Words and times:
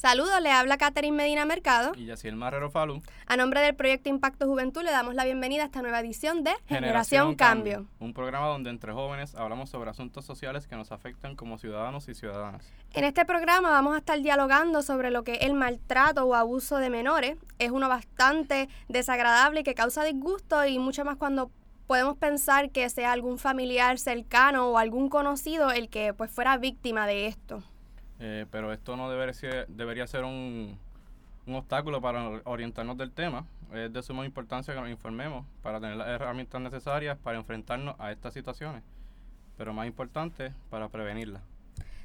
Saludos, 0.00 0.40
le 0.40 0.50
habla 0.50 0.78
Catherine 0.78 1.14
Medina 1.14 1.44
Mercado. 1.44 1.92
Y 1.94 2.06
Yaciel 2.06 2.34
Marrero 2.34 2.70
Falú. 2.70 3.02
A 3.26 3.36
nombre 3.36 3.60
del 3.60 3.74
proyecto 3.74 4.08
Impacto 4.08 4.46
Juventud 4.46 4.82
le 4.82 4.90
damos 4.90 5.14
la 5.14 5.26
bienvenida 5.26 5.64
a 5.64 5.66
esta 5.66 5.82
nueva 5.82 6.00
edición 6.00 6.42
de 6.42 6.52
Generación, 6.68 7.34
Cambio. 7.34 7.84
Un 7.98 8.14
programa 8.14 8.46
donde 8.46 8.70
entre 8.70 8.94
jóvenes 8.94 9.34
hablamos 9.34 9.68
sobre 9.68 9.90
asuntos 9.90 10.24
sociales 10.24 10.66
que 10.66 10.74
nos 10.74 10.90
afectan 10.90 11.36
como 11.36 11.58
ciudadanos 11.58 12.08
y 12.08 12.14
ciudadanas. 12.14 12.64
En 12.94 13.04
este 13.04 13.26
programa 13.26 13.68
vamos 13.68 13.94
a 13.94 13.98
estar 13.98 14.18
dialogando 14.22 14.80
sobre 14.80 15.10
lo 15.10 15.22
que 15.22 15.34
el 15.34 15.52
maltrato 15.52 16.24
o 16.24 16.34
abuso 16.34 16.78
de 16.78 16.88
menores. 16.88 17.36
Es 17.58 17.70
uno 17.70 17.90
bastante 17.90 18.70
desagradable 18.88 19.60
y 19.60 19.64
que 19.64 19.74
causa 19.74 20.02
disgusto 20.04 20.64
y 20.64 20.78
mucho 20.78 21.04
más 21.04 21.18
cuando 21.18 21.50
podemos 21.86 22.16
pensar 22.16 22.70
que 22.70 22.88
sea 22.88 23.12
algún 23.12 23.36
familiar 23.36 23.98
cercano 23.98 24.70
o 24.70 24.78
algún 24.78 25.10
conocido 25.10 25.72
el 25.72 25.90
que 25.90 26.14
pues 26.14 26.30
fuera 26.30 26.56
víctima 26.56 27.06
de 27.06 27.26
esto. 27.26 27.62
Eh, 28.20 28.46
pero 28.50 28.72
esto 28.72 28.96
no 28.96 29.10
debería 29.10 29.32
ser, 29.32 29.66
debería 29.68 30.06
ser 30.06 30.24
un, 30.24 30.78
un 31.46 31.54
obstáculo 31.54 32.00
para 32.00 32.42
orientarnos 32.44 32.96
del 32.96 33.12
tema. 33.12 33.46
Es 33.72 33.92
de 33.92 34.02
suma 34.02 34.26
importancia 34.26 34.74
que 34.74 34.80
nos 34.80 34.90
informemos 34.90 35.46
para 35.62 35.80
tener 35.80 35.96
las 35.96 36.08
herramientas 36.08 36.60
necesarias 36.60 37.16
para 37.18 37.38
enfrentarnos 37.38 37.96
a 37.98 38.12
estas 38.12 38.34
situaciones, 38.34 38.82
pero 39.56 39.72
más 39.72 39.86
importante, 39.86 40.52
para 40.70 40.88
prevenirlas. 40.88 41.42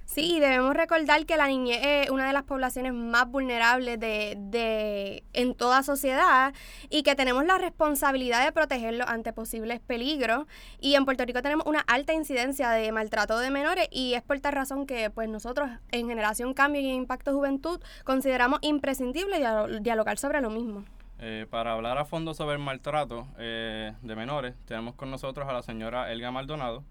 Sí, 0.05 0.39
debemos 0.39 0.75
recordar 0.75 1.25
que 1.25 1.35
la 1.35 1.47
niñez 1.47 1.79
es 1.83 2.09
una 2.09 2.27
de 2.27 2.33
las 2.33 2.43
poblaciones 2.43 2.93
más 2.93 3.27
vulnerables 3.27 3.99
de, 3.99 4.35
de, 4.37 5.23
en 5.33 5.55
toda 5.55 5.83
sociedad 5.83 6.53
y 6.89 7.03
que 7.03 7.15
tenemos 7.15 7.43
la 7.45 7.57
responsabilidad 7.57 8.45
de 8.45 8.51
protegerlos 8.51 9.07
ante 9.09 9.33
posibles 9.33 9.81
peligros. 9.81 10.45
Y 10.79 10.95
en 10.95 11.05
Puerto 11.05 11.25
Rico 11.25 11.41
tenemos 11.41 11.65
una 11.65 11.81
alta 11.81 12.13
incidencia 12.13 12.69
de 12.69 12.91
maltrato 12.91 13.39
de 13.39 13.49
menores 13.49 13.87
y 13.91 14.13
es 14.13 14.21
por 14.21 14.39
tal 14.39 14.53
razón 14.53 14.85
que 14.85 15.09
pues 15.09 15.27
nosotros 15.27 15.69
en 15.91 16.07
Generación 16.07 16.53
Cambio 16.53 16.81
y 16.81 16.89
Impacto 16.91 17.33
Juventud 17.33 17.81
consideramos 18.03 18.59
imprescindible 18.61 19.43
dialogar 19.81 20.17
sobre 20.17 20.39
lo 20.39 20.49
mismo. 20.49 20.85
Eh, 21.19 21.47
para 21.49 21.73
hablar 21.73 21.97
a 21.97 22.05
fondo 22.05 22.33
sobre 22.33 22.55
el 22.55 22.61
maltrato 22.61 23.27
eh, 23.37 23.93
de 24.01 24.15
menores, 24.15 24.55
tenemos 24.65 24.95
con 24.95 25.09
nosotros 25.09 25.47
a 25.47 25.53
la 25.53 25.61
señora 25.61 26.11
Elga 26.11 26.29
Maldonado, 26.29 26.83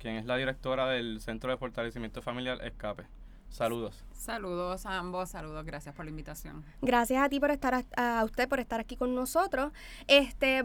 quien 0.00 0.16
es 0.16 0.24
la 0.24 0.36
directora 0.36 0.88
del 0.88 1.20
Centro 1.20 1.50
de 1.50 1.56
Fortalecimiento 1.58 2.22
Familiar 2.22 2.58
Escape. 2.64 3.06
Saludos. 3.50 4.04
Saludos 4.12 4.86
a 4.86 4.96
ambos, 4.96 5.30
saludos, 5.30 5.64
gracias 5.64 5.94
por 5.94 6.04
la 6.04 6.10
invitación. 6.10 6.64
Gracias 6.82 7.22
a 7.22 7.28
ti 7.28 7.38
por 7.38 7.50
estar 7.50 7.84
a, 7.96 8.24
usted 8.24 8.48
por 8.48 8.60
estar 8.60 8.80
aquí 8.80 8.96
con 8.96 9.14
nosotros. 9.14 9.72
Este, 10.06 10.64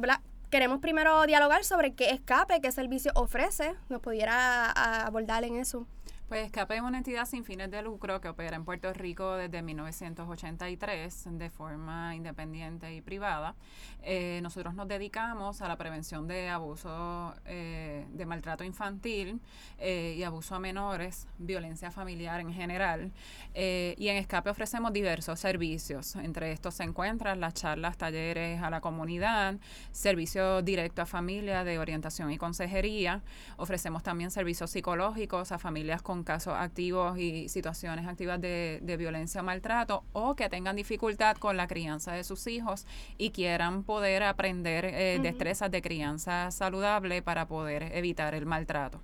queremos 0.50 0.80
primero 0.80 1.26
dialogar 1.26 1.64
sobre 1.64 1.94
qué 1.94 2.12
escape, 2.12 2.62
qué 2.62 2.72
servicio 2.72 3.12
ofrece. 3.16 3.76
¿Nos 3.90 4.02
pudiera 4.02 4.72
abordar 4.72 5.44
en 5.44 5.58
eso? 5.58 5.88
Pues 6.28 6.44
Escape 6.44 6.78
es 6.78 6.82
una 6.82 6.98
entidad 6.98 7.28
sin 7.28 7.46
fines 7.46 7.70
de 7.70 7.84
lucro 7.84 8.20
que 8.20 8.28
opera 8.28 8.56
en 8.56 8.66
Puerto 8.66 8.92
Rico 8.92 9.36
desde 9.36 9.62
1983 9.62 11.28
de 11.34 11.52
forma 11.52 12.16
independiente 12.16 12.96
y 12.96 13.02
privada. 13.02 13.54
Eh, 14.02 14.40
nosotros 14.42 14.74
nos 14.74 14.88
dedicamos 14.88 15.62
a 15.62 15.68
la 15.68 15.78
prevención 15.78 16.28
de 16.28 16.50
abuso, 16.50 17.36
eh, 17.46 18.08
de 18.10 18.26
maltrato 18.26 18.64
infantil 18.64 19.40
eh, 19.78 20.16
y 20.18 20.24
abuso 20.24 20.56
a 20.56 20.60
menores, 20.60 21.28
violencia 21.38 21.92
familiar 21.92 22.40
en 22.40 22.52
general. 22.52 23.12
y 23.54 24.08
en 24.08 24.18
Escape 24.18 24.50
ofrecemos 24.50 24.94
diversos 24.94 25.40
servicios. 25.40 26.16
Entre 26.16 26.52
estos 26.52 26.74
se 26.74 26.84
encuentran 26.84 27.40
las 27.40 27.54
charlas, 27.54 27.98
talleres 27.98 28.64
a 28.64 28.72
la 28.72 28.82
comunidad, 28.82 29.58
servicio 29.92 30.64
directo 30.64 31.04
a 31.04 31.06
familia 31.06 31.64
de 31.64 31.78
orientación 31.78 32.32
y 32.32 32.38
consejería. 32.40 33.22
Ofrecemos 33.58 34.02
también 34.02 34.32
servicios 34.32 34.72
psicológicos 34.72 35.52
a 35.52 35.60
familias 35.60 36.02
con 36.02 36.15
casos 36.24 36.54
activos 36.58 37.18
y 37.18 37.50
situaciones 37.50 38.08
activas 38.08 38.40
de, 38.40 38.96
violencia 38.98 39.42
o 39.42 39.44
maltrato 39.44 40.04
o 40.14 40.36
que 40.36 40.50
tengan 40.50 40.76
dificultad 40.76 41.38
con 41.38 41.58
la 41.58 41.68
crianza 41.68 42.14
de 42.14 42.24
sus 42.24 42.48
hijos 42.48 42.86
y 43.18 43.32
quieran 43.32 43.84
poder 43.84 44.24
aprender 44.24 44.86
eh, 44.86 45.20
destrezas 45.22 45.70
de 45.72 45.82
crianza 45.82 46.52
saludable 46.52 47.22
para 47.22 47.48
poder 47.48 47.96
evitar 47.96 48.34
el 48.36 48.46
maltrato. 48.46 49.02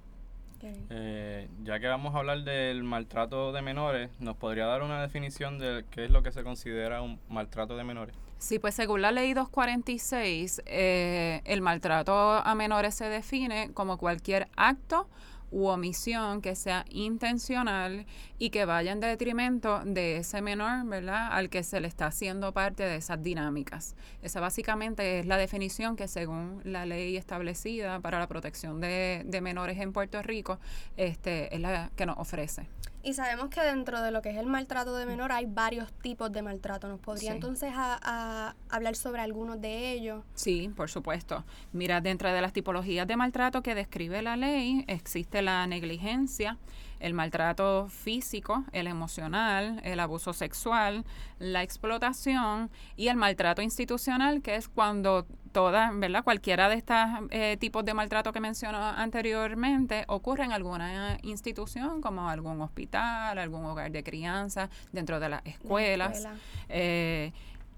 Eh, 0.63 1.47
ya 1.63 1.79
que 1.79 1.88
vamos 1.88 2.13
a 2.13 2.19
hablar 2.19 2.44
del 2.44 2.83
maltrato 2.83 3.51
de 3.51 3.61
menores, 3.61 4.09
¿nos 4.19 4.38
podría 4.38 4.66
dar 4.66 4.83
una 4.83 5.01
definición 5.01 5.57
de 5.57 5.85
qué 5.89 6.05
es 6.05 6.11
lo 6.11 6.21
que 6.21 6.31
se 6.31 6.44
considera 6.44 7.01
un 7.01 7.19
maltrato 7.29 7.75
de 7.75 7.83
menores? 7.83 8.16
Sí, 8.38 8.59
pues 8.59 8.73
según 8.75 9.01
la 9.01 9.11
ley 9.11 9.33
246, 9.33 10.63
eh, 10.66 11.41
el 11.45 11.61
maltrato 11.61 12.13
a 12.13 12.55
menores 12.55 12.95
se 12.95 13.05
define 13.05 13.71
como 13.73 13.97
cualquier 13.97 14.50
acto 14.55 15.07
u 15.51 15.67
omisión 15.67 16.41
que 16.41 16.56
sea 16.56 16.85
intencional 16.89 18.06
y 18.39 18.50
que 18.50 18.66
vaya 18.66 18.91
en 18.91 19.00
detrimento 19.00 19.81
de 19.85 20.17
ese 20.17 20.41
menor, 20.41 20.85
¿verdad? 20.85 21.28
Al 21.31 21.50
que 21.50 21.63
se 21.63 21.79
le 21.79 21.88
está 21.88 22.07
haciendo 22.07 22.53
parte 22.53 22.84
de 22.84 22.95
esas 22.95 23.22
dinámicas. 23.22 23.95
Esa 24.22 24.39
básicamente 24.39 25.19
es 25.19 25.25
la 25.25 25.38
definición 25.38 25.95
que 25.95 26.07
según 26.07 26.62
la 26.63 26.85
ley 26.85 27.17
establecida 27.17 28.00
para 28.00 28.19
la 28.19 28.28
protección 28.28 28.79
de, 28.79 29.23
de 29.25 29.41
menores 29.41 29.78
en 29.79 29.94
Puerto 29.94 30.22
Rico, 30.22 30.59
este, 30.97 31.53
es 31.53 31.62
la 31.62 31.91
que 31.95 32.06
nos 32.06 32.18
ofrece. 32.18 32.68
Y 33.03 33.13
sabemos 33.13 33.50
que 33.50 33.62
dentro 33.62 34.01
de 34.01 34.12
lo 34.12 34.22
que 34.22 34.29
es 34.29 34.38
el 34.38 34.45
maltrato 34.45 34.95
de 34.95 35.06
menor 35.06 35.31
hay 35.31 35.45
varios 35.47 35.91
tipos 35.91 36.31
de 36.31 36.41
maltrato. 36.41 36.88
¿Nos 36.88 37.00
podría 37.00 37.31
entonces 37.31 37.72
a, 37.75 38.56
hablar 38.69 38.95
sobre 38.95 39.22
algunos 39.22 39.59
de 39.59 39.91
ellos? 39.91 40.23
Sí, 40.35 40.69
por 40.75 40.89
supuesto. 40.89 41.44
Mira, 41.73 42.00
dentro 42.01 42.31
de 42.31 42.41
las 42.41 42.53
tipologías 42.53 43.07
de 43.07 43.17
maltrato 43.17 43.63
que 43.63 43.73
describe 43.73 44.22
la 44.22 44.38
ley 44.38 44.85
existe 44.88 45.41
la 45.41 45.66
negligencia, 45.66 46.57
el 47.01 47.13
maltrato 47.13 47.88
físico, 47.88 48.63
el 48.72 48.88
emocional, 48.88 49.81
el 49.84 50.00
abuso 50.00 50.34
sexual, 50.34 51.03
la 51.39 51.63
explotación 51.63 52.69
y 52.95 53.07
el 53.07 53.17
maltrato 53.17 53.62
institucional, 53.62 54.41
que 54.41 54.56
es 54.56 54.67
cuando 54.67 55.25
todas, 55.51 55.97
¿verdad? 55.97 56.23
Cualquiera 56.23 56.69
de 56.69 56.75
estos 56.75 56.97
eh, 57.31 57.57
tipos 57.59 57.84
de 57.84 57.94
maltrato 57.94 58.31
que 58.31 58.39
mencionó 58.39 58.78
anteriormente 58.78 60.06
ocurre 60.07 60.45
en 60.45 60.53
alguna 60.53 61.17
institución, 61.23 62.01
como 62.01 62.29
algún 62.29 62.62
hospital, 62.62 63.38
algún 63.38 63.66
hogar 63.66 63.91
de 63.91 64.03
crianza, 64.03 64.69
dentro 64.91 65.19
de 65.19 65.29
las 65.29 65.45
escuelas. 65.45 66.28
Eh, 66.69 67.33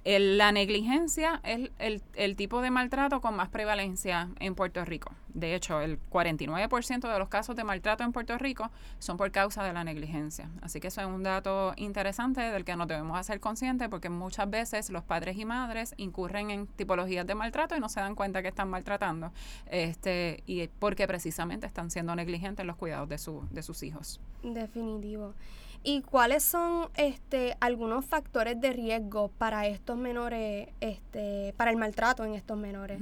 la 0.06 0.52
negligencia 0.52 1.40
es 1.44 1.72
el, 1.80 2.02
el, 2.16 2.36
tipo 2.36 2.62
de 2.62 2.72
maltrato 2.72 3.22
con 3.22 3.36
más 3.36 3.50
prevalencia 3.50 4.30
en 4.40 4.54
Puerto 4.54 4.84
Rico. 4.84 5.12
De 5.34 5.56
hecho, 5.56 5.82
el 5.82 5.98
49% 6.12 7.12
de 7.12 7.20
los 7.20 7.30
casos 7.30 7.56
de 7.56 7.64
maltrato 7.64 8.04
en 8.04 8.12
Puerto 8.12 8.38
Rico 8.38 8.70
son 9.00 9.18
por 9.18 9.32
causa 9.32 9.64
de 9.64 9.72
la 9.72 9.84
negligencia. 9.84 10.50
Así 10.62 10.80
que 10.80 10.88
eso 10.88 11.02
es 11.02 11.08
un 11.08 11.24
dato 11.24 11.74
interesante 11.78 12.42
del 12.42 12.66
que 12.66 12.76
nos 12.76 12.88
debemos 12.88 13.18
hacer 13.18 13.40
conscientes 13.40 13.88
porque 13.88 14.10
muchas 14.10 14.50
veces 14.50 14.90
los 14.90 15.04
padres 15.04 15.38
y 15.38 15.46
madres 15.46 15.94
incurren 15.98 16.52
en 16.52 16.68
tipologías 16.68 17.26
de 17.26 17.36
maltrato 17.36 17.76
y 17.76 17.80
no 17.80 17.88
se 17.88 18.02
dan 18.02 18.16
cuenta 18.16 18.42
que 18.42 18.50
están 18.50 18.70
maltratando 18.70 19.32
este 19.68 20.44
y 20.46 20.68
porque 20.68 21.08
precisamente 21.08 21.66
están 21.66 21.90
siendo 21.90 22.16
negligentes 22.16 22.62
en 22.64 22.68
los 22.68 22.76
cuidados 22.76 23.08
de, 23.08 23.18
su, 23.18 23.48
de 23.52 23.64
sus 23.64 23.84
hijos. 23.84 24.20
Definitivo. 24.44 25.34
¿Y 25.84 26.02
cuáles 26.02 26.44
son 26.44 26.90
este 26.96 27.58
algunos 27.60 28.06
factores 28.06 28.60
de 28.60 28.72
riesgo 28.72 29.30
para 29.38 29.68
estos 29.68 29.98
menores, 29.98 30.70
este, 30.80 31.54
para 31.58 31.72
el 31.72 31.78
maltrato 31.78 32.24
en 32.24 32.36
estos 32.36 32.58
menores? 32.58 33.02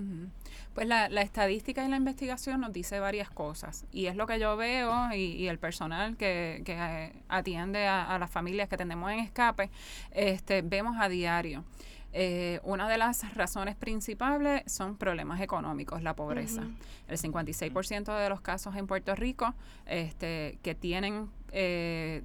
Pues 0.74 0.88
la, 0.88 1.08
la, 1.10 1.22
estadística 1.22 1.86
y 1.86 1.90
la 1.90 1.98
investigación 1.98 2.62
nos 2.62 2.74
dice 2.74 3.00
varias 3.00 3.30
cosas 3.30 3.86
y 3.92 4.08
es 4.08 4.16
lo 4.16 4.26
que 4.26 4.40
yo 4.40 4.58
veo 4.58 5.14
y, 5.14 5.48
el 5.48 5.60
personal 5.60 6.18
que, 6.18 6.62
que 6.66 6.74
eh, 6.74 7.14
atiende 7.28 7.88
a, 7.88 8.18
las 8.18 8.32
familias 8.32 8.70
que 8.70 8.78
tenemos 8.78 9.12
en 9.12 9.20
escape, 9.20 9.70
este, 10.12 10.62
vemos 10.62 10.96
a 11.00 11.10
diario. 11.10 11.64
Eh, 12.14 12.60
una 12.64 12.90
de 12.90 12.98
las 12.98 13.36
razones 13.36 13.76
principales 13.76 14.64
son 14.66 14.98
problemas 14.98 15.40
económicos, 15.40 16.04
la 16.04 16.16
pobreza. 16.16 16.64
El 17.08 17.18
56% 17.18 18.18
de 18.18 18.30
los 18.30 18.42
casos 18.42 18.76
en 18.76 18.88
Puerto 18.88 19.16
Rico 19.16 19.54
este, 19.86 20.58
que 20.62 20.76
tienen 20.76 21.30
eh, 21.52 22.24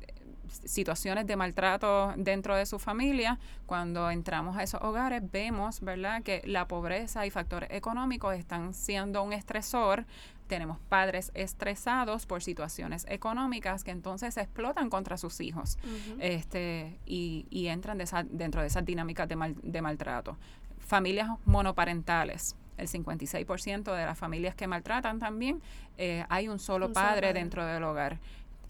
situaciones 0.64 1.26
de 1.26 1.36
maltrato 1.36 2.12
dentro 2.16 2.54
de 2.56 2.66
su 2.66 2.78
familia, 2.78 3.38
cuando 3.66 4.10
entramos 4.10 4.56
a 4.56 4.62
esos 4.62 4.80
hogares 4.82 5.22
vemos, 5.30 5.80
¿verdad?, 5.80 6.22
que 6.22 6.42
la 6.44 6.68
pobreza 6.68 7.26
y 7.26 7.30
factores 7.30 7.70
económicos 7.72 8.34
están 8.34 8.74
siendo 8.74 9.22
un 9.22 9.32
estresor. 9.32 10.06
Tenemos 10.46 10.78
padres 10.88 11.32
estresados 11.34 12.26
por 12.26 12.42
situaciones 12.42 13.04
económicas 13.08 13.82
que 13.82 13.90
entonces 13.90 14.36
explotan 14.36 14.90
contra 14.90 15.16
sus 15.16 15.40
hijos 15.40 15.76
este, 16.20 17.00
y, 17.04 17.46
y 17.50 17.66
entran 17.66 17.98
dentro 18.30 18.60
de 18.60 18.68
esas 18.68 18.84
dinámicas 18.84 19.28
de, 19.28 19.54
de 19.62 19.82
maltrato. 19.82 20.36
Familias 20.78 21.30
monoparentales 21.44 22.54
el 22.76 22.88
56% 22.88 23.94
de 23.94 24.04
las 24.04 24.18
familias 24.18 24.54
que 24.54 24.66
maltratan 24.66 25.18
también, 25.18 25.62
eh, 25.98 26.24
hay 26.28 26.48
un 26.48 26.58
solo, 26.58 26.92
padre, 26.92 27.32
dentro 27.32 27.64
del 27.64 27.82
hogar. 27.84 28.18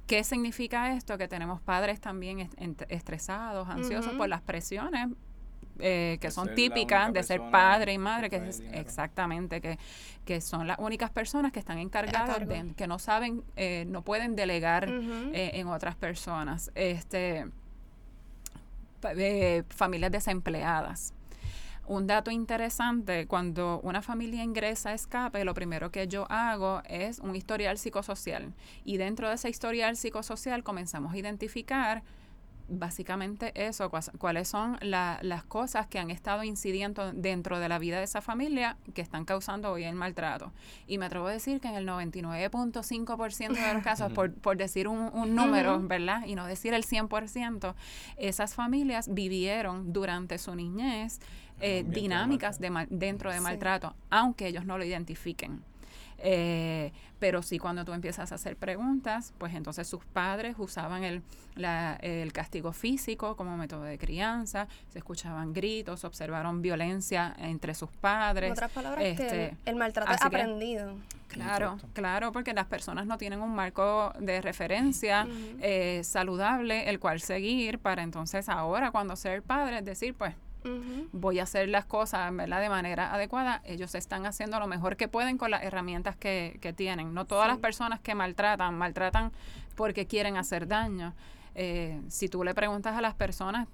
¿Qué 0.06 0.22
significa 0.24 0.92
esto? 0.92 1.18
Que 1.18 1.28
tenemos 1.28 1.60
padres 1.60 2.00
también 2.00 2.48
estresados, 2.88 3.68
ansiosos 3.68 4.12
por 4.14 4.28
las 4.28 4.40
presiones 4.40 5.08
eh, 5.78 6.18
que 6.20 6.30
son 6.30 6.54
típicas 6.54 7.12
de 7.12 7.22
ser 7.22 7.40
padre 7.50 7.92
y 7.92 7.98
madre, 7.98 8.30
que 8.30 8.36
es 8.36 8.62
exactamente, 8.72 9.60
que, 9.60 9.78
que 10.24 10.40
son 10.40 10.66
las 10.66 10.78
únicas 10.78 11.10
personas 11.10 11.52
que 11.52 11.58
están 11.58 11.78
encargadas 11.78 12.48
de, 12.48 12.72
que 12.76 12.86
no 12.86 12.98
saben, 12.98 13.42
eh, 13.56 13.84
no 13.86 14.02
pueden 14.02 14.36
delegar 14.36 14.88
eh, 14.88 15.50
en 15.54 15.68
otras 15.68 15.94
personas. 15.96 16.70
Este 16.74 17.46
eh, 19.02 19.62
familias 19.68 20.10
desempleadas. 20.10 21.12
Un 21.86 22.08
dato 22.08 22.32
interesante, 22.32 23.28
cuando 23.28 23.80
una 23.82 24.02
familia 24.02 24.42
ingresa 24.42 24.90
a 24.90 24.94
escape, 24.94 25.44
lo 25.44 25.54
primero 25.54 25.92
que 25.92 26.08
yo 26.08 26.26
hago 26.30 26.82
es 26.88 27.20
un 27.20 27.36
historial 27.36 27.78
psicosocial. 27.78 28.54
Y 28.84 28.96
dentro 28.96 29.28
de 29.28 29.36
ese 29.36 29.48
historial 29.48 29.96
psicosocial 29.96 30.64
comenzamos 30.64 31.12
a 31.14 31.16
identificar 31.16 32.02
básicamente 32.68 33.52
eso, 33.54 33.90
cuáles 34.18 34.48
son 34.48 34.78
las 34.80 35.44
cosas 35.44 35.86
que 35.86 35.98
han 35.98 36.10
estado 36.10 36.42
incidiendo 36.42 37.12
dentro 37.12 37.58
de 37.60 37.68
la 37.68 37.78
vida 37.78 37.98
de 37.98 38.04
esa 38.04 38.20
familia 38.20 38.76
que 38.94 39.02
están 39.02 39.24
causando 39.24 39.70
hoy 39.70 39.84
el 39.84 39.94
maltrato. 39.94 40.52
Y 40.86 40.98
me 40.98 41.06
atrevo 41.06 41.28
a 41.28 41.32
decir 41.32 41.60
que 41.60 41.68
en 41.68 41.74
el 41.74 41.86
99.5% 41.86 43.52
de 43.52 43.74
los 43.74 43.82
casos, 43.84 44.12
por, 44.12 44.34
por 44.34 44.56
decir 44.56 44.88
un, 44.88 45.10
un 45.12 45.34
número, 45.34 45.80
¿verdad? 45.80 46.26
Y 46.26 46.34
no 46.34 46.46
decir 46.46 46.74
el 46.74 46.84
100%, 46.84 47.74
esas 48.16 48.54
familias 48.54 49.12
vivieron 49.12 49.92
durante 49.92 50.38
su 50.38 50.54
niñez 50.54 51.20
eh, 51.60 51.84
dinámicas 51.86 52.60
de 52.60 52.86
dentro 52.90 53.32
de 53.32 53.40
maltrato, 53.40 53.94
aunque 54.10 54.46
ellos 54.46 54.64
no 54.64 54.78
lo 54.78 54.84
identifiquen. 54.84 55.62
Eh, 56.18 56.92
pero 57.18 57.42
sí 57.42 57.58
cuando 57.58 57.84
tú 57.84 57.92
empiezas 57.92 58.32
a 58.32 58.34
hacer 58.34 58.56
preguntas, 58.56 59.32
pues 59.38 59.54
entonces 59.54 59.86
sus 59.86 60.04
padres 60.04 60.56
usaban 60.58 61.04
el, 61.04 61.22
el 62.00 62.32
castigo 62.32 62.72
físico 62.72 63.36
como 63.36 63.56
método 63.56 63.82
de 63.82 63.98
crianza, 63.98 64.66
se 64.88 64.98
escuchaban 64.98 65.52
gritos, 65.52 66.04
observaron 66.04 66.62
violencia 66.62 67.34
entre 67.38 67.74
sus 67.74 67.90
padres. 67.90 68.48
En 68.48 68.52
otras 68.52 68.70
palabras, 68.70 69.02
que 69.02 69.10
este, 69.10 69.56
el, 69.64 69.76
maltrato 69.76 70.12
es 70.12 70.22
aprendido. 70.22 70.94
claro, 71.28 71.78
claro, 71.92 72.32
porque 72.32 72.52
las 72.52 72.66
personas 72.66 73.06
no 73.06 73.18
tienen 73.18 73.40
un 73.40 73.54
marco 73.54 74.12
de 74.18 74.40
referencia 74.40 75.26
eh, 75.60 76.02
saludable 76.04 76.88
el 76.90 76.98
cual 76.98 77.20
seguir 77.20 77.78
para 77.78 78.02
entonces 78.02 78.48
ahora 78.48 78.90
cuando 78.90 79.16
ser 79.16 79.42
padre, 79.42 79.78
es 79.78 79.84
decir, 79.84 80.14
pues 80.14 80.34
voy 81.12 81.38
a 81.38 81.44
hacer 81.44 81.68
las 81.68 81.84
cosas 81.84 82.30
de 82.36 82.68
manera 82.68 83.12
adecuada, 83.12 83.62
ellos 83.64 83.94
están 83.94 84.26
haciendo 84.26 84.58
lo 84.58 84.66
mejor 84.66 84.96
que 84.96 85.08
pueden 85.08 85.38
con 85.38 85.50
las 85.50 85.62
herramientas 85.62 86.16
que, 86.16 86.58
que 86.60 86.72
tienen. 86.72 87.14
No 87.14 87.24
todas 87.24 87.48
las 87.48 87.58
personas 87.58 88.00
que 88.00 88.14
maltratan, 88.14 88.76
maltratan 88.76 89.32
porque 89.74 90.06
quieren 90.06 90.36
hacer 90.36 90.66
daño. 90.66 91.14
Eh, 91.54 92.00
si 92.08 92.28
tú 92.28 92.44
le 92.44 92.54
preguntas 92.54 92.96
a 92.96 93.00
las 93.00 93.14
personas, 93.14 93.66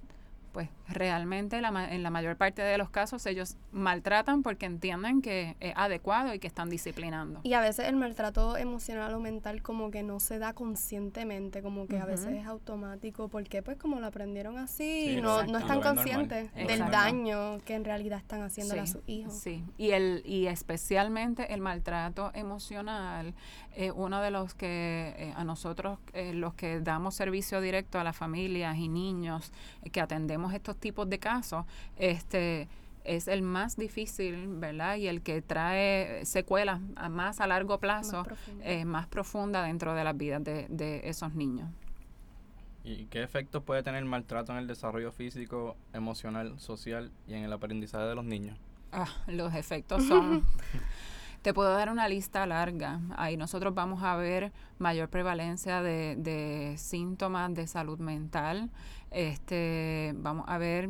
pues 0.51 0.69
realmente 0.93 1.57
en 1.57 2.03
la 2.03 2.09
mayor 2.09 2.37
parte 2.37 2.61
de 2.61 2.77
los 2.77 2.89
casos 2.89 3.25
ellos 3.25 3.57
maltratan 3.71 4.43
porque 4.43 4.65
entienden 4.65 5.21
que 5.21 5.55
es 5.59 5.73
adecuado 5.75 6.33
y 6.33 6.39
que 6.39 6.47
están 6.47 6.69
disciplinando. 6.69 7.39
Y 7.43 7.53
a 7.53 7.61
veces 7.61 7.87
el 7.87 7.95
maltrato 7.95 8.57
emocional 8.57 9.13
o 9.13 9.19
mental 9.19 9.61
como 9.61 9.91
que 9.91 10.03
no 10.03 10.19
se 10.19 10.39
da 10.39 10.53
conscientemente, 10.53 11.61
como 11.61 11.87
que 11.87 11.97
a 11.97 12.05
veces 12.05 12.33
es 12.33 12.45
automático, 12.45 13.27
porque 13.27 13.61
pues 13.61 13.77
como 13.77 13.99
lo 13.99 14.07
aprendieron 14.07 14.57
así, 14.57 15.17
no, 15.21 15.43
no, 15.43 15.57
están 15.57 15.81
conscientes 15.81 16.53
del 16.53 16.79
daño 16.91 17.59
que 17.65 17.75
en 17.75 17.85
realidad 17.85 18.19
están 18.19 18.41
haciendo 18.41 18.79
a 18.79 18.85
sus 18.85 19.01
hijos. 19.07 19.33
Sí, 19.33 19.63
y, 19.77 19.91
el, 19.91 20.21
y 20.25 20.47
especialmente 20.47 21.53
el 21.53 21.61
maltrato 21.61 22.31
emocional, 22.33 23.33
eh, 23.75 23.91
uno 23.91 24.21
de 24.21 24.31
los 24.31 24.53
que 24.53 25.15
eh, 25.17 25.33
a 25.35 25.43
nosotros, 25.43 25.99
eh, 26.13 26.33
los 26.33 26.53
que 26.53 26.79
damos 26.79 27.15
servicio 27.15 27.61
directo 27.61 27.99
a 27.99 28.03
las 28.03 28.15
familias 28.15 28.77
y 28.77 28.87
niños 28.87 29.51
que 29.91 30.01
atendemos 30.01 30.53
estos 30.53 30.77
tipos 30.83 31.09
de 31.09 31.17
casos, 31.17 31.65
este 31.97 32.67
es 33.03 33.27
el 33.27 33.41
más 33.41 33.75
difícil, 33.75 34.47
¿verdad? 34.47 34.97
Y 34.97 35.07
el 35.07 35.21
que 35.21 35.41
trae 35.41 36.25
secuelas 36.25 36.79
más 37.09 37.41
a 37.41 37.47
largo 37.47 37.79
plazo, 37.79 38.25
más, 38.63 38.85
más 38.85 39.07
profunda 39.07 39.63
dentro 39.63 39.95
de 39.95 40.03
las 40.03 40.15
vidas 40.15 40.43
de, 40.43 40.67
de 40.69 41.09
esos 41.09 41.33
niños. 41.33 41.69
¿Y 42.83 43.05
qué 43.05 43.23
efectos 43.23 43.63
puede 43.63 43.81
tener 43.81 44.03
el 44.03 44.09
maltrato 44.09 44.51
en 44.51 44.57
el 44.57 44.67
desarrollo 44.67 45.11
físico, 45.11 45.77
emocional, 45.93 46.59
social 46.59 47.11
y 47.27 47.33
en 47.33 47.43
el 47.43 47.53
aprendizaje 47.53 48.05
de 48.05 48.15
los 48.15 48.25
niños? 48.25 48.57
Ah, 48.91 49.07
los 49.27 49.55
efectos 49.55 50.03
son 50.03 50.43
Te 51.43 51.53
puedo 51.53 51.73
dar 51.73 51.89
una 51.89 52.07
lista 52.07 52.45
larga. 52.47 53.01
Ahí 53.17 53.35
nosotros 53.35 53.75
vamos 53.75 54.01
a 54.01 54.15
ver 54.15 54.53
mayor 54.79 55.09
prevalencia 55.09 55.81
de, 55.81 56.15
de 56.17 56.75
síntomas 56.77 57.53
de 57.53 57.67
salud 57.67 57.99
mental. 57.99 58.71
Este, 59.11 60.13
vamos 60.15 60.45
a 60.47 60.57
ver 60.57 60.89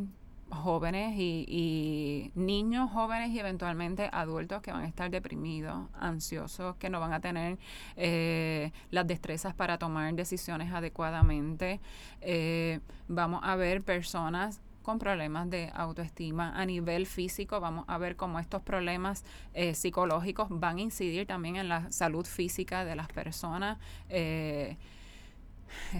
jóvenes 0.51 1.15
y, 1.17 1.43
y, 1.47 2.31
niños 2.35 2.91
jóvenes 2.91 3.31
y 3.31 3.39
eventualmente 3.39 4.07
adultos 4.13 4.61
que 4.61 4.71
van 4.71 4.83
a 4.83 4.87
estar 4.87 5.09
deprimidos, 5.09 5.89
ansiosos, 5.99 6.75
que 6.75 6.91
no 6.91 6.99
van 6.99 7.13
a 7.13 7.19
tener 7.19 7.57
eh, 7.95 8.71
las 8.91 9.07
destrezas 9.07 9.55
para 9.55 9.79
tomar 9.79 10.13
decisiones 10.13 10.71
adecuadamente. 10.71 11.81
Eh, 12.21 12.79
vamos 13.07 13.41
a 13.43 13.55
ver 13.55 13.81
personas 13.81 14.61
con 14.83 14.99
problemas 14.99 15.49
de 15.49 15.71
autoestima 15.73 16.53
a 16.55 16.65
nivel 16.65 17.07
físico. 17.07 17.59
Vamos 17.59 17.85
a 17.87 17.97
ver 17.97 18.15
cómo 18.15 18.39
estos 18.39 18.61
problemas 18.61 19.23
eh, 19.53 19.73
psicológicos 19.73 20.47
van 20.49 20.77
a 20.77 20.81
incidir 20.81 21.25
también 21.25 21.55
en 21.55 21.69
la 21.69 21.91
salud 21.91 22.25
física 22.25 22.85
de 22.85 22.95
las 22.95 23.07
personas. 23.07 23.79
Eh, 24.09 24.77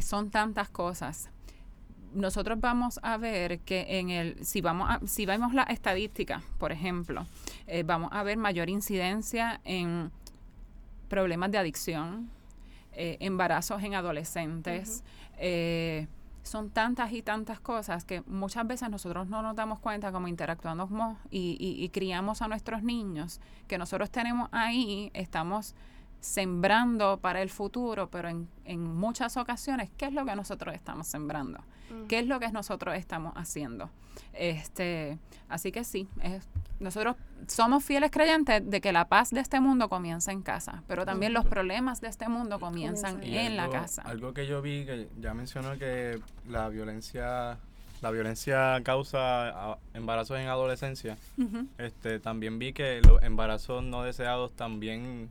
son 0.01 0.29
tantas 0.29 0.69
cosas. 0.69 1.29
Nosotros 2.13 2.59
vamos 2.59 2.99
a 3.01 3.17
ver 3.17 3.59
que 3.61 3.99
en 3.99 4.11
el, 4.11 4.45
si 4.45 4.61
vamos 4.61 4.87
a, 4.89 4.99
si 5.07 5.25
vemos 5.25 5.53
la 5.55 5.63
estadística, 5.63 6.43
por 6.59 6.71
ejemplo, 6.71 7.25
eh, 7.65 7.81
vamos 7.81 8.09
a 8.11 8.21
ver 8.21 8.37
mayor 8.37 8.69
incidencia 8.69 9.59
en 9.63 10.11
problemas 11.09 11.49
de 11.51 11.57
adicción, 11.57 12.29
embarazos 12.95 13.81
en 13.81 13.95
adolescentes, 13.95 15.03
son 16.43 16.69
tantas 16.69 17.11
y 17.13 17.21
tantas 17.21 17.59
cosas 17.59 18.05
que 18.05 18.21
muchas 18.27 18.67
veces 18.67 18.89
nosotros 18.89 19.27
no 19.27 19.41
nos 19.41 19.55
damos 19.55 19.79
cuenta 19.79 20.11
como 20.11 20.27
interactuamos 20.27 20.89
y, 21.31 21.57
y, 21.59 21.83
y 21.83 21.89
criamos 21.89 22.41
a 22.41 22.47
nuestros 22.47 22.83
niños, 22.83 23.39
que 23.67 23.77
nosotros 23.77 24.11
tenemos 24.11 24.49
ahí, 24.51 25.09
estamos 25.13 25.73
sembrando 26.19 27.19
para 27.19 27.41
el 27.41 27.49
futuro, 27.49 28.09
pero 28.09 28.29
en, 28.29 28.47
en 28.65 28.81
muchas 28.81 29.35
ocasiones, 29.37 29.89
¿qué 29.97 30.05
es 30.05 30.13
lo 30.13 30.25
que 30.25 30.35
nosotros 30.35 30.75
estamos 30.75 31.07
sembrando? 31.07 31.59
Mm. 31.89 32.07
¿Qué 32.07 32.19
es 32.19 32.27
lo 32.27 32.39
que 32.39 32.49
nosotros 32.51 32.95
estamos 32.95 33.33
haciendo? 33.35 33.89
Este, 34.33 35.17
así 35.49 35.71
que 35.71 35.83
sí, 35.83 36.07
nosotros 36.79 37.15
somos 37.47 37.83
fieles 37.83 38.11
creyentes 38.11 38.67
de 38.69 38.81
que 38.81 38.91
la 38.91 39.07
paz 39.07 39.31
de 39.31 39.39
este 39.39 39.59
mundo 39.59 39.89
comienza 39.89 40.31
en 40.31 40.41
casa, 40.41 40.83
pero 40.87 41.05
también 41.05 41.33
los 41.33 41.45
problemas 41.45 42.01
de 42.01 42.07
este 42.07 42.27
mundo 42.29 42.59
comienzan 42.59 43.23
en 43.23 43.57
la 43.57 43.69
casa. 43.69 44.01
Algo 44.03 44.33
que 44.33 44.47
yo 44.47 44.61
vi, 44.61 44.85
que 44.85 45.07
ya 45.19 45.33
mencionó 45.33 45.77
que 45.77 46.19
la 46.47 46.69
violencia 46.69 47.57
la 48.01 48.11
violencia 48.11 48.81
causa 48.83 49.77
embarazos 49.93 50.37
en 50.37 50.47
adolescencia. 50.47 51.17
este 51.77 52.19
También 52.19 52.59
vi 52.59 52.73
que 52.73 53.01
los 53.01 53.23
embarazos 53.23 53.81
no 53.81 54.03
deseados 54.03 54.51
también 54.51 55.29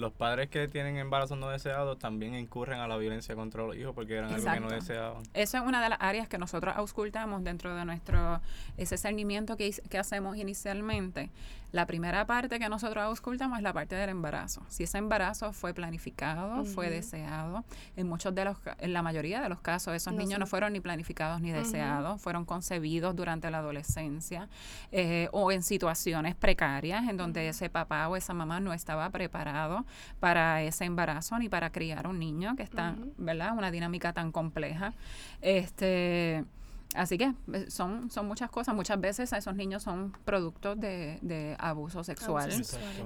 los 0.00 0.12
padres 0.12 0.48
que 0.48 0.66
tienen 0.66 0.96
embarazos 0.96 1.38
no 1.38 1.48
deseados 1.50 1.98
también 1.98 2.34
incurren 2.34 2.80
a 2.80 2.88
la 2.88 2.96
violencia 2.96 3.34
contra 3.34 3.64
los 3.64 3.76
hijos 3.76 3.94
porque 3.94 4.16
eran 4.16 4.32
algo 4.32 4.52
que 4.52 4.60
no 4.60 4.70
deseaban. 4.70 5.22
Eso 5.34 5.58
es 5.58 5.62
una 5.64 5.82
de 5.82 5.90
las 5.90 5.98
áreas 6.00 6.28
que 6.28 6.38
nosotros 6.38 6.74
auscultamos 6.76 7.44
dentro 7.44 7.74
de 7.74 7.84
nuestro 7.84 8.40
ese 8.76 8.96
cernimiento 8.96 9.56
que, 9.56 9.70
que 9.88 9.98
hacemos 9.98 10.36
inicialmente. 10.36 11.30
La 11.72 11.86
primera 11.86 12.26
parte 12.26 12.58
que 12.58 12.68
nosotros 12.68 13.04
auscultamos 13.04 13.58
es 13.58 13.62
la 13.62 13.72
parte 13.72 13.94
del 13.94 14.10
embarazo. 14.10 14.62
Si 14.68 14.84
ese 14.84 14.98
embarazo 14.98 15.52
fue 15.52 15.72
planificado, 15.74 16.64
fue 16.64 16.90
deseado, 16.90 17.64
en 17.96 18.08
muchos 18.08 18.34
de 18.34 18.44
los, 18.44 18.56
en 18.78 18.92
la 18.92 19.02
mayoría 19.02 19.40
de 19.40 19.48
los 19.48 19.60
casos, 19.60 19.94
esos 19.94 20.12
niños 20.12 20.38
no 20.38 20.46
fueron 20.46 20.72
ni 20.72 20.80
planificados 20.80 21.40
ni 21.40 21.52
deseados, 21.52 22.20
fueron 22.20 22.44
concebidos 22.44 23.14
durante 23.14 23.50
la 23.50 23.58
adolescencia 23.58 24.48
eh, 24.92 25.28
o 25.32 25.52
en 25.52 25.62
situaciones 25.62 26.34
precarias 26.34 27.08
en 27.08 27.16
donde 27.16 27.48
ese 27.48 27.70
papá 27.70 28.08
o 28.08 28.16
esa 28.16 28.34
mamá 28.34 28.60
no 28.60 28.72
estaba 28.72 29.08
preparado 29.10 29.84
para 30.18 30.62
ese 30.62 30.84
embarazo 30.84 31.38
ni 31.38 31.48
para 31.48 31.70
criar 31.70 32.06
un 32.06 32.18
niño 32.18 32.56
que 32.56 32.62
está, 32.62 32.96
¿verdad? 33.16 33.56
Una 33.56 33.70
dinámica 33.70 34.12
tan 34.12 34.32
compleja. 34.32 34.92
Este 35.40 36.44
Así 36.94 37.18
que 37.18 37.32
eh, 37.52 37.66
son, 37.68 38.10
son 38.10 38.26
muchas 38.26 38.50
cosas. 38.50 38.74
Muchas 38.74 39.00
veces 39.00 39.32
a 39.32 39.38
esos 39.38 39.54
niños 39.54 39.82
son 39.82 40.12
productos 40.24 40.78
de, 40.80 41.18
de 41.22 41.56
abuso 41.58 42.02
sexual. 42.02 42.50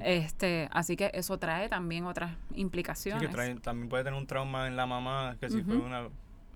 este 0.02 0.68
Así 0.72 0.96
que 0.96 1.10
eso 1.14 1.38
trae 1.38 1.68
también 1.68 2.06
otras 2.06 2.32
implicaciones. 2.54 3.30
también 3.62 3.88
puede 3.88 4.04
tener 4.04 4.18
un 4.18 4.26
trauma 4.26 4.66
en 4.66 4.76
la 4.76 4.86
mamá, 4.86 5.36
que 5.38 5.50
si 5.50 5.62
fue 5.62 5.76
una 5.76 6.08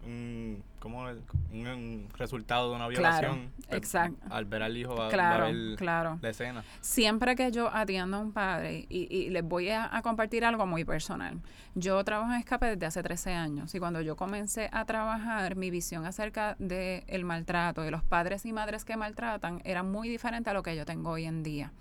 un, 0.04 0.62
como 0.78 1.02
un, 1.02 2.08
resultado 2.16 2.70
de 2.70 2.76
una 2.76 2.88
violación. 2.88 3.50
Exacto. 3.70 4.18
Al 4.30 4.44
ver 4.44 4.62
al 4.62 4.76
hijo 4.76 4.94
va, 4.94 5.08
claro, 5.08 5.46
a 5.46 5.50
ver 5.50 5.76
claro. 5.76 6.18
la 6.22 6.28
escena. 6.30 6.64
Siempre 6.80 7.36
que 7.36 7.50
yo 7.50 7.74
atiendo 7.74 8.16
a 8.16 8.20
un 8.20 8.32
padre, 8.32 8.86
y, 8.88 9.14
y 9.14 9.30
les 9.30 9.44
voy 9.44 9.70
a, 9.70 9.90
compartir 10.02 10.44
algo 10.44 10.66
muy 10.66 10.84
personal. 10.84 11.40
Yo 11.74 12.02
trabajo 12.04 12.32
en 12.32 12.38
escape 12.38 12.66
desde 12.66 12.86
hace 12.86 13.02
13 13.02 13.32
años 13.32 13.74
y 13.74 13.78
cuando 13.78 14.00
yo 14.00 14.16
comencé 14.16 14.68
a 14.72 14.84
trabajar, 14.84 15.56
mi 15.56 15.70
visión 15.70 16.06
acerca 16.06 16.56
del 16.58 17.04
el 17.06 17.24
maltrato, 17.24 17.82
de 17.82 17.90
los 17.90 18.02
padres 18.02 18.46
y 18.46 18.52
madres 18.52 18.84
que 18.84 18.96
maltratan, 18.96 19.60
era 19.64 19.82
muy 19.82 20.08
diferente 20.08 20.50
a 20.50 20.54
lo 20.54 20.62
que 20.62 20.76
yo 20.76 20.84
tengo 20.84 21.10
hoy 21.10 21.24
en 21.24 21.42
día. 21.42 21.72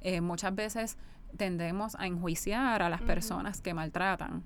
Eh, 0.00 0.20
muchas 0.20 0.54
veces 0.54 0.96
tendemos 1.36 1.94
a 1.96 2.06
enjuiciar 2.06 2.82
a 2.82 2.88
las 2.88 3.02
personas 3.02 3.60
que 3.60 3.74
maltratan, 3.74 4.42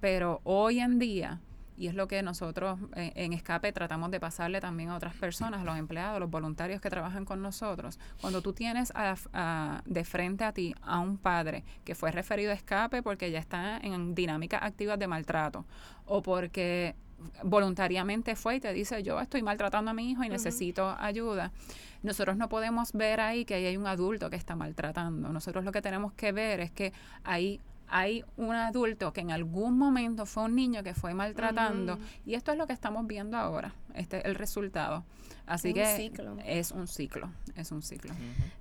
pero 0.00 0.40
hoy 0.44 0.80
en 0.80 0.98
día 0.98 1.40
y 1.78 1.86
es 1.86 1.94
lo 1.94 2.08
que 2.08 2.22
nosotros 2.22 2.78
eh, 2.96 3.12
en 3.14 3.32
Escape 3.32 3.72
tratamos 3.72 4.10
de 4.10 4.18
pasarle 4.18 4.60
también 4.60 4.88
a 4.88 4.96
otras 4.96 5.14
personas, 5.14 5.60
a 5.60 5.64
los 5.64 5.78
empleados, 5.78 6.16
a 6.16 6.20
los 6.20 6.30
voluntarios 6.30 6.80
que 6.80 6.90
trabajan 6.90 7.24
con 7.24 7.40
nosotros. 7.40 7.98
Cuando 8.20 8.42
tú 8.42 8.52
tienes 8.52 8.92
de 9.84 10.04
frente 10.04 10.44
a 10.44 10.52
ti 10.52 10.74
a 10.82 10.98
un 10.98 11.18
padre 11.18 11.64
que 11.84 11.94
fue 11.94 12.10
referido 12.10 12.50
a 12.50 12.54
Escape 12.54 13.02
porque 13.02 13.30
ya 13.30 13.38
está 13.38 13.78
en 13.78 14.14
dinámicas 14.14 14.62
activas 14.62 14.98
de 14.98 15.06
maltrato 15.06 15.64
o 16.04 16.22
porque 16.22 16.96
voluntariamente 17.42 18.36
fue 18.36 18.56
y 18.56 18.60
te 18.60 18.72
dice 18.72 19.02
yo 19.02 19.20
estoy 19.20 19.42
maltratando 19.42 19.90
a 19.90 19.94
mi 19.94 20.10
hijo 20.10 20.24
y 20.24 20.28
necesito 20.28 20.96
ayuda. 20.98 21.52
Nosotros 22.02 22.36
no 22.36 22.48
podemos 22.48 22.92
ver 22.92 23.20
ahí 23.20 23.44
que 23.44 23.54
ahí 23.54 23.66
hay 23.66 23.76
un 23.76 23.86
adulto 23.86 24.30
que 24.30 24.36
está 24.36 24.56
maltratando. 24.56 25.32
Nosotros 25.32 25.64
lo 25.64 25.72
que 25.72 25.82
tenemos 25.82 26.12
que 26.12 26.32
ver 26.32 26.60
es 26.60 26.70
que 26.70 26.92
ahí 27.24 27.60
hay 27.88 28.24
un 28.36 28.54
adulto 28.54 29.12
que 29.12 29.20
en 29.20 29.30
algún 29.30 29.78
momento 29.78 30.26
fue 30.26 30.44
un 30.44 30.54
niño 30.54 30.82
que 30.82 30.94
fue 30.94 31.14
maltratando 31.14 31.98
y 32.26 32.34
esto 32.34 32.52
es 32.52 32.58
lo 32.58 32.66
que 32.66 32.72
estamos 32.72 33.06
viendo 33.06 33.36
ahora, 33.36 33.74
este 33.94 34.18
es 34.18 34.24
el 34.24 34.34
resultado. 34.34 35.04
Así 35.46 35.72
que 35.72 35.82
es 35.82 36.72
un 36.72 36.86
ciclo, 36.86 37.30
es 37.56 37.72
un 37.72 37.82
ciclo. 37.82 38.14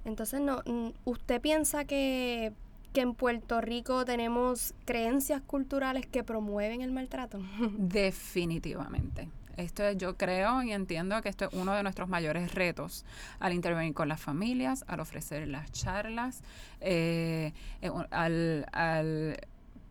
Entonces, 0.06 0.40
no, 0.40 0.64
¿usted 1.04 1.42
piensa 1.42 1.84
que, 1.84 2.54
que 2.94 3.02
en 3.02 3.14
Puerto 3.14 3.60
Rico 3.60 4.06
tenemos 4.06 4.74
creencias 4.86 5.42
culturales 5.42 6.06
que 6.06 6.24
promueven 6.24 6.82
el 6.82 6.92
maltrato? 6.94 7.40
Definitivamente. 7.78 9.30
Esto 9.58 9.92
yo 9.92 10.16
creo 10.18 10.62
y 10.62 10.72
entiendo 10.72 11.20
que 11.22 11.30
esto 11.30 11.46
es 11.46 11.54
uno 11.54 11.74
de 11.74 11.82
nuestros 11.84 12.08
mayores 12.08 12.54
retos 12.54 13.06
al 13.40 13.54
intervenir 13.54 13.94
con 13.94 14.08
las 14.08 14.22
familias, 14.22 14.86
al 14.88 15.00
ofrecer 15.00 15.48
las 15.48 15.72
charlas, 15.72 16.42
eh, 16.80 17.54
eh, 17.82 17.92
al, 18.12 18.68
al 18.72 19.38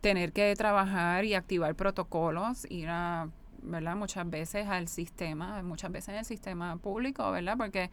tener 0.01 0.31
que 0.31 0.55
trabajar 0.55 1.25
y 1.25 1.33
activar 1.33 1.75
protocolos, 1.75 2.65
ir 2.69 2.87
a 2.89 3.27
¿verdad? 3.61 3.95
Muchas 3.95 4.29
veces 4.29 4.67
al 4.67 4.87
sistema, 4.87 5.61
muchas 5.63 5.91
veces 5.91 6.09
en 6.09 6.15
el 6.15 6.25
sistema 6.25 6.77
público, 6.77 7.29
¿verdad? 7.31 7.57
Porque 7.57 7.89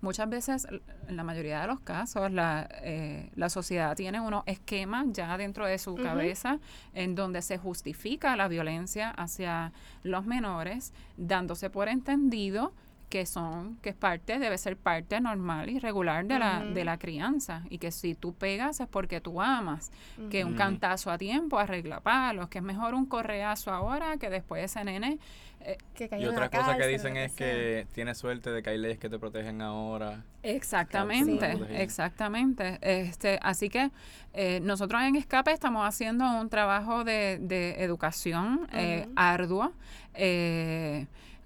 muchas 0.00 0.28
veces, 0.28 0.66
en 1.08 1.16
la 1.16 1.24
mayoría 1.24 1.60
de 1.60 1.66
los 1.66 1.80
casos, 1.80 2.30
la, 2.30 2.68
eh, 2.82 3.30
la 3.34 3.48
sociedad 3.48 3.96
tiene 3.96 4.20
unos 4.20 4.42
esquemas 4.46 5.06
ya 5.10 5.36
dentro 5.36 5.66
de 5.66 5.78
su 5.78 5.94
cabeza 5.94 6.58
en 6.94 7.14
donde 7.14 7.42
se 7.42 7.58
justifica 7.58 8.36
la 8.36 8.48
violencia 8.48 9.10
hacia 9.10 9.72
los 10.02 10.26
menores, 10.26 10.92
dándose 11.16 11.70
por 11.70 11.88
entendido 11.88 12.72
que 13.08 13.24
son, 13.24 13.76
que 13.76 13.90
es 13.90 13.94
parte, 13.94 14.38
debe 14.38 14.58
ser 14.58 14.76
parte 14.76 15.20
normal 15.20 15.70
y 15.70 15.78
regular 15.78 16.26
de, 16.26 16.38
la, 16.38 16.64
de 16.64 16.84
la 16.84 16.98
crianza. 16.98 17.62
Y 17.70 17.78
que 17.78 17.90
si 17.90 18.14
tú 18.14 18.34
pegas 18.34 18.80
es 18.80 18.88
porque 18.88 19.20
tú 19.20 19.40
amas. 19.40 19.90
Que 20.30 20.44
un 20.44 20.54
cantazo 20.54 21.10
a 21.10 21.18
tiempo 21.18 21.58
arregla 21.58 22.00
palos, 22.00 22.48
que 22.48 22.58
es 22.58 22.64
mejor 22.64 22.94
un 22.94 23.06
correazo 23.06 23.72
ahora 23.72 24.16
que 24.18 24.28
después 24.28 24.64
ese 24.64 24.84
nene. 24.84 25.18
Eh, 25.60 25.76
y 26.18 26.24
otra 26.26 26.50
cosa 26.50 26.76
que 26.76 26.86
dicen 26.86 27.16
es 27.16 27.32
que 27.32 27.86
tienes 27.92 28.18
suerte 28.18 28.50
de 28.50 28.62
que 28.62 28.70
hay 28.70 28.78
leyes 28.78 28.98
que 28.98 29.08
te 29.08 29.18
protegen 29.18 29.60
ahora. 29.60 30.22
Exactamente, 30.42 31.58
exactamente. 31.82 32.78
Este, 32.80 33.38
así 33.42 33.68
que 33.68 33.90
eh, 34.34 34.60
nosotros 34.62 35.02
en 35.02 35.16
Escape 35.16 35.50
estamos 35.50 35.86
haciendo 35.86 36.24
un 36.40 36.48
trabajo 36.48 37.04
de, 37.04 37.38
de 37.40 37.82
educación 37.82 38.68
eh, 38.72 39.08
arduo. 39.16 39.72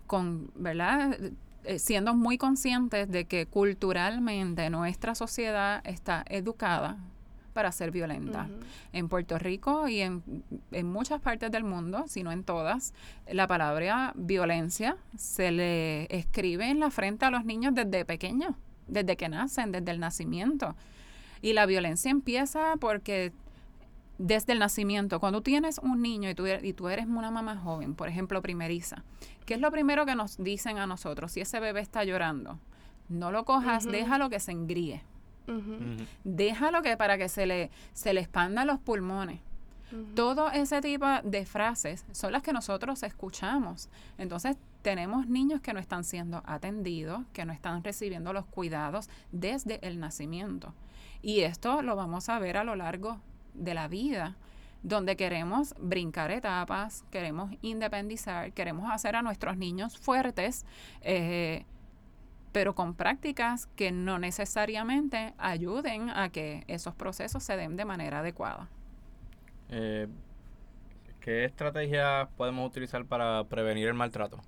con, 0.07 0.51
¿verdad? 0.57 1.17
Eh, 1.65 1.79
siendo 1.79 2.15
muy 2.15 2.39
conscientes 2.39 3.09
de 3.09 3.27
que 3.27 3.47
culturalmente 3.47 4.69
nuestra 4.69 5.15
sociedad 5.15 5.81
está 5.85 6.25
educada 6.29 6.99
para 7.53 7.71
ser 7.71 7.93
violenta. 7.93 8.49
En 8.93 9.09
Puerto 9.09 9.39
Rico 9.39 9.87
y 9.87 10.01
en, 10.01 10.23
en, 10.73 10.87
muchas 10.91 11.21
partes 11.21 11.53
del 11.53 11.63
mundo, 11.63 12.05
si 12.09 12.25
no 12.25 12.33
en 12.33 12.43
todas, 12.43 12.95
la 13.31 13.47
palabra 13.47 14.13
violencia 14.17 14.97
se 15.17 15.53
le 15.53 16.05
escribe 16.17 16.69
en 16.69 16.81
la 16.81 16.91
frente 16.91 17.27
a 17.27 17.31
los 17.31 17.45
niños 17.45 17.75
desde 17.75 18.05
pequeños, 18.05 18.57
desde 18.89 19.17
que 19.17 19.29
nacen, 19.29 19.71
desde 19.71 19.91
el 19.93 20.01
nacimiento. 20.01 20.75
Y 21.43 21.53
la 21.53 21.67
violencia 21.67 22.11
empieza 22.11 22.75
porque 22.81 23.33
desde 24.19 24.53
el 24.53 24.59
nacimiento, 24.59 25.21
cuando 25.21 25.43
tienes 25.43 25.79
un 25.79 26.03
niño 26.03 26.31
y 26.31 26.35
tú, 26.35 26.47
er, 26.47 26.65
y 26.65 26.73
tú 26.73 26.89
eres 26.89 27.07
una 27.07 27.31
mamá 27.31 27.57
joven, 27.57 27.95
por 27.95 28.09
ejemplo, 28.09 28.43
primeriza, 28.43 29.05
¿qué 29.47 29.55
es 29.55 29.61
lo 29.61 29.71
primero 29.71 30.07
que 30.07 30.15
nos 30.15 30.37
dicen 30.37 30.79
a 30.79 30.87
nosotros 30.87 31.33
si 31.33 31.41
ese 31.41 31.61
bebé 31.61 31.81
está 31.81 32.05
llorando? 32.05 32.59
No 33.09 33.31
lo 33.31 33.45
cojas, 33.45 33.85
déjalo 33.85 34.31
que 34.31 34.41
se 34.41 34.53
engríe. 34.53 35.03
Déjalo 36.25 36.83
que 36.83 36.97
para 36.97 37.19
que 37.19 37.29
se 37.29 37.47
le, 37.47 37.71
se 37.93 38.15
le 38.15 38.21
expandan 38.21 38.67
los 38.67 38.79
pulmones. 38.79 39.41
Todo 40.15 40.51
ese 40.51 40.81
tipo 40.81 41.07
de 41.23 41.45
frases 41.45 42.07
son 42.13 42.33
las 42.33 42.43
que 42.43 42.55
nosotros 42.55 43.03
escuchamos. 43.03 43.91
Entonces, 44.17 44.57
tenemos 44.81 45.27
niños 45.27 45.61
que 45.61 45.75
no 45.75 45.81
están 45.81 46.05
siendo 46.05 46.43
atendidos, 46.47 47.21
que 47.35 47.45
no 47.45 47.53
están 47.53 47.85
recibiendo 47.85 48.33
los 48.33 48.47
cuidados 48.47 49.11
desde 49.33 49.87
el 49.87 50.01
nacimiento. 50.01 50.73
Y 51.21 51.41
esto 51.41 51.83
lo 51.83 51.95
vamos 51.95 52.31
a 52.31 52.39
ver 52.39 52.57
a 52.57 52.65
lo 52.65 52.75
largo 52.75 53.21
de 53.55 53.75
la 53.75 53.89
vida, 53.89 54.37
donde 54.83 55.17
queremos 55.17 55.75
brincar 55.79 56.31
etapas, 56.31 57.05
queremos 57.11 57.53
independizar, 57.63 58.53
queremos 58.53 58.91
hacer 58.91 59.17
a 59.17 59.23
nuestros 59.23 59.57
niños 59.57 59.99
fuertes, 59.99 60.67
eh, 61.03 61.65
pero 62.53 62.75
con 62.75 62.95
prácticas 62.95 63.67
que 63.77 63.93
no 63.93 64.19
necesariamente 64.19 65.35
ayuden 65.39 66.11
a 66.11 66.31
que 66.31 66.65
esos 66.67 66.95
procesos 66.95 67.43
se 67.43 67.57
den 67.57 67.77
de 67.77 67.85
manera 67.85 68.19
adecuada. 68.19 68.69
Eh, 69.71 70.07
¿Qué 71.21 71.45
estrategias 71.45 72.29
podemos 72.37 72.69
utilizar 72.69 73.05
para 73.07 73.45
prevenir 73.45 73.89
el 73.89 73.95
maltrato? 73.95 74.41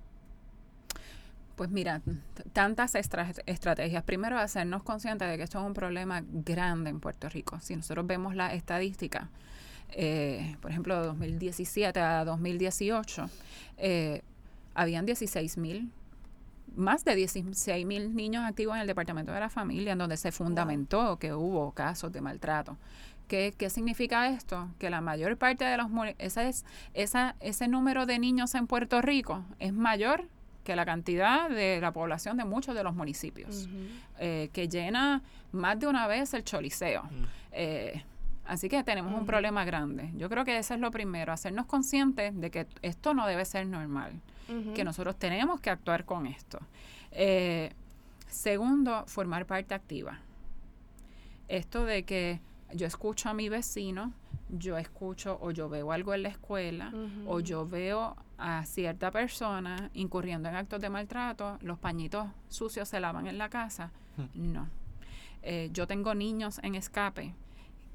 Pues 1.55 1.69
mira, 1.69 2.01
tantas 2.51 2.95
estrategias. 2.95 4.03
Primero, 4.03 4.37
hacernos 4.37 4.83
conscientes 4.83 5.29
de 5.29 5.37
que 5.37 5.43
esto 5.43 5.59
es 5.59 5.65
un 5.65 5.73
problema 5.73 6.21
grande 6.27 6.89
en 6.89 6.99
Puerto 6.99 7.29
Rico. 7.29 7.59
Si 7.61 7.75
nosotros 7.75 8.05
vemos 8.05 8.35
la 8.35 8.53
estadística, 8.53 9.29
eh, 9.91 10.57
por 10.61 10.71
ejemplo, 10.71 10.99
de 10.99 11.07
2017 11.07 11.99
a 11.99 12.25
2018, 12.25 13.29
eh, 13.77 14.21
habían 14.73 15.05
16 15.05 15.57
mil, 15.57 15.91
más 16.75 17.05
de 17.05 17.15
16 17.15 17.85
mil 17.85 18.13
niños 18.15 18.43
activos 18.43 18.75
en 18.75 18.81
el 18.81 18.87
Departamento 18.87 19.31
de 19.31 19.39
la 19.39 19.49
Familia, 19.49 19.93
en 19.93 19.99
donde 19.99 20.17
se 20.17 20.33
fundamentó 20.33 21.17
que 21.17 21.33
hubo 21.33 21.71
casos 21.71 22.11
de 22.11 22.19
maltrato. 22.19 22.77
¿Qué, 23.29 23.55
¿Qué, 23.57 23.69
significa 23.69 24.29
esto? 24.29 24.67
Que 24.77 24.89
la 24.89 24.99
mayor 25.01 25.37
parte 25.37 25.63
de 25.63 25.77
los... 25.77 25.87
Esa 26.19 26.43
es, 26.43 26.65
esa, 26.93 27.35
ese 27.39 27.67
número 27.69 28.05
de 28.05 28.19
niños 28.19 28.53
en 28.53 28.67
Puerto 28.67 29.01
Rico 29.01 29.45
es 29.59 29.73
mayor 29.73 30.27
que 30.65 30.75
la 30.75 30.83
cantidad 30.83 31.47
de 31.49 31.79
la 31.79 31.93
población 31.93 32.35
de 32.37 32.43
muchos 32.43 32.75
de 32.75 32.83
los 32.83 32.95
municipios, 32.95 33.69
eh, 34.19 34.49
que 34.51 34.67
llena 34.67 35.21
más 35.51 35.79
de 35.79 35.87
una 35.87 36.07
vez 36.07 36.33
el 36.33 36.43
choliseo. 36.43 37.03
Eh, 37.51 38.03
así 38.45 38.67
que 38.67 38.83
tenemos 38.83 39.13
un 39.17 39.25
problema 39.27 39.63
grande. 39.63 40.11
Yo 40.15 40.27
creo 40.27 40.43
que 40.43 40.57
eso 40.57 40.73
es 40.73 40.79
lo 40.79 40.89
primero, 40.91 41.31
hacernos 41.31 41.67
conscientes 41.67 42.37
de 42.37 42.49
que 42.49 42.67
esto 42.81 43.13
no 43.13 43.27
debe 43.27 43.45
ser 43.45 43.67
normal, 43.67 44.19
que 44.73 44.83
nosotros 44.83 45.17
tenemos 45.17 45.61
que 45.61 45.69
actuar 45.69 46.03
con 46.03 46.25
esto. 46.25 46.59
Eh, 47.11 47.71
segundo, 48.27 49.05
formar 49.05 49.45
parte 49.45 49.75
activa. 49.75 50.19
Esto 51.47 51.85
de 51.85 52.03
que 52.03 52.41
yo 52.73 52.87
escucho 52.87 53.29
a 53.29 53.35
mi 53.35 53.49
vecino, 53.49 54.13
yo 54.49 54.77
escucho 54.77 55.37
o 55.41 55.51
yo 55.51 55.69
veo 55.69 55.91
algo 55.91 56.13
en 56.13 56.23
la 56.23 56.29
escuela 56.29 56.93
o 57.25 57.39
yo 57.39 57.67
veo 57.67 58.15
a 58.37 58.65
cierta 58.65 59.11
persona 59.11 59.89
incurriendo 59.93 60.49
en 60.49 60.55
actos 60.55 60.81
de 60.81 60.89
maltrato, 60.89 61.57
los 61.61 61.79
pañitos 61.79 62.27
sucios 62.49 62.89
se 62.89 62.99
lavan 62.99 63.27
en 63.27 63.37
la 63.37 63.49
casa. 63.49 63.91
Hmm. 64.17 64.53
No. 64.53 64.67
Eh, 65.41 65.69
yo 65.71 65.87
tengo 65.87 66.15
niños 66.15 66.59
en 66.63 66.75
escape 66.75 67.33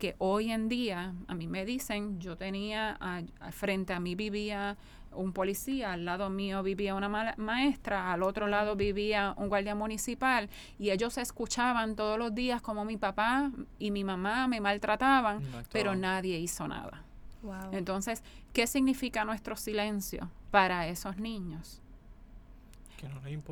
que 0.01 0.17
hoy 0.19 0.51
en 0.51 0.69
día 0.69 1.15
a 1.29 1.35
mí 1.35 1.47
me 1.47 1.65
dicen, 1.65 2.19
yo 2.19 2.37
tenía, 2.37 2.99
frente 3.53 3.93
a 3.93 4.01
mí 4.01 4.17
vivía 4.17 4.77
un 5.13 5.33
policía, 5.33 5.93
al 5.93 6.05
lado 6.05 6.31
mío 6.31 6.63
vivía 6.63 6.95
una 6.95 7.09
maestra, 7.37 8.13
al 8.13 8.23
otro 8.23 8.49
lado 8.49 8.75
vivía 8.75 9.35
un 9.37 9.49
guardia 9.49 9.75
municipal 9.77 10.49
y 10.79 10.91
ellos 10.91 11.19
escuchaban 11.19 11.95
todos 11.95 12.19
los 12.19 12.35
días 12.35 12.63
como 12.63 12.85
mi 12.85 12.97
papá 12.97 13.53
y 13.79 13.91
mi 13.91 14.03
mamá 14.03 14.49
me 14.49 14.61
maltrataban, 14.61 15.43
pero 15.71 15.95
nadie 15.95 16.39
hizo 16.39 16.67
nada. 16.67 17.05
Entonces, 17.71 18.25
¿qué 18.53 18.67
significa 18.67 19.25
nuestro 19.25 19.55
silencio 19.57 20.31
para 20.51 20.89
esos 20.89 21.19
niños? 21.19 21.83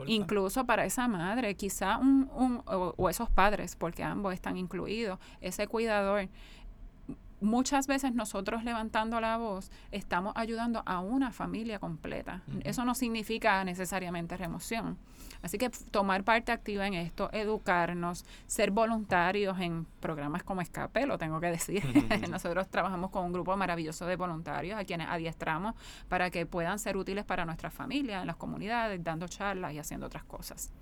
Incluso 0.06 0.64
para 0.66 0.84
esa 0.84 1.08
madre, 1.08 1.54
quizá 1.54 1.98
un, 1.98 2.30
un 2.34 2.62
o, 2.66 3.08
esos 3.08 3.30
padres, 3.30 3.76
porque 3.76 4.02
ambos 4.02 4.34
están 4.34 4.56
incluidos, 4.56 5.18
ese 5.40 5.66
cuidador 5.66 6.28
muchas 7.40 7.86
veces 7.86 8.14
nosotros 8.14 8.64
levantando 8.64 9.20
la 9.20 9.36
voz 9.36 9.70
estamos 9.90 10.32
ayudando 10.36 10.82
a 10.86 11.00
una 11.00 11.30
familia 11.30 11.78
completa. 11.78 12.42
Eso 12.64 12.84
no 12.84 12.94
significa 12.94 13.62
necesariamente 13.64 14.36
remoción. 14.36 14.98
Así 15.42 15.56
que 15.56 15.70
tomar 15.70 16.24
parte 16.24 16.50
activa 16.50 16.86
en 16.86 16.94
esto, 16.94 17.30
educarnos, 17.32 18.24
ser 18.46 18.70
voluntarios 18.70 19.58
en 19.60 19.86
programas 20.00 20.42
como 20.42 20.60
Escape, 20.60 21.06
lo 21.06 21.16
tengo 21.16 21.40
que 21.40 21.46
decir. 21.46 21.84
Nosotros 22.30 22.68
trabajamos 22.68 23.10
con 23.10 23.24
un 23.24 23.32
grupo 23.32 23.56
maravilloso 23.56 24.06
de 24.06 24.16
voluntarios 24.16 24.78
a 24.78 24.84
quienes 24.84 25.08
adiestramos 25.08 25.74
para 26.08 26.30
que 26.30 26.44
puedan 26.44 26.78
ser 26.78 26.96
útiles 26.96 27.24
para 27.24 27.44
nuestra 27.44 27.70
familia, 27.70 28.20
en 28.20 28.26
las 28.26 28.36
comunidades, 28.36 29.02
dando 29.04 29.28
charlas 29.28 29.72
y 29.72 29.78
haciendo 29.78 30.06
otras 30.06 30.24
cosas. 30.24 30.72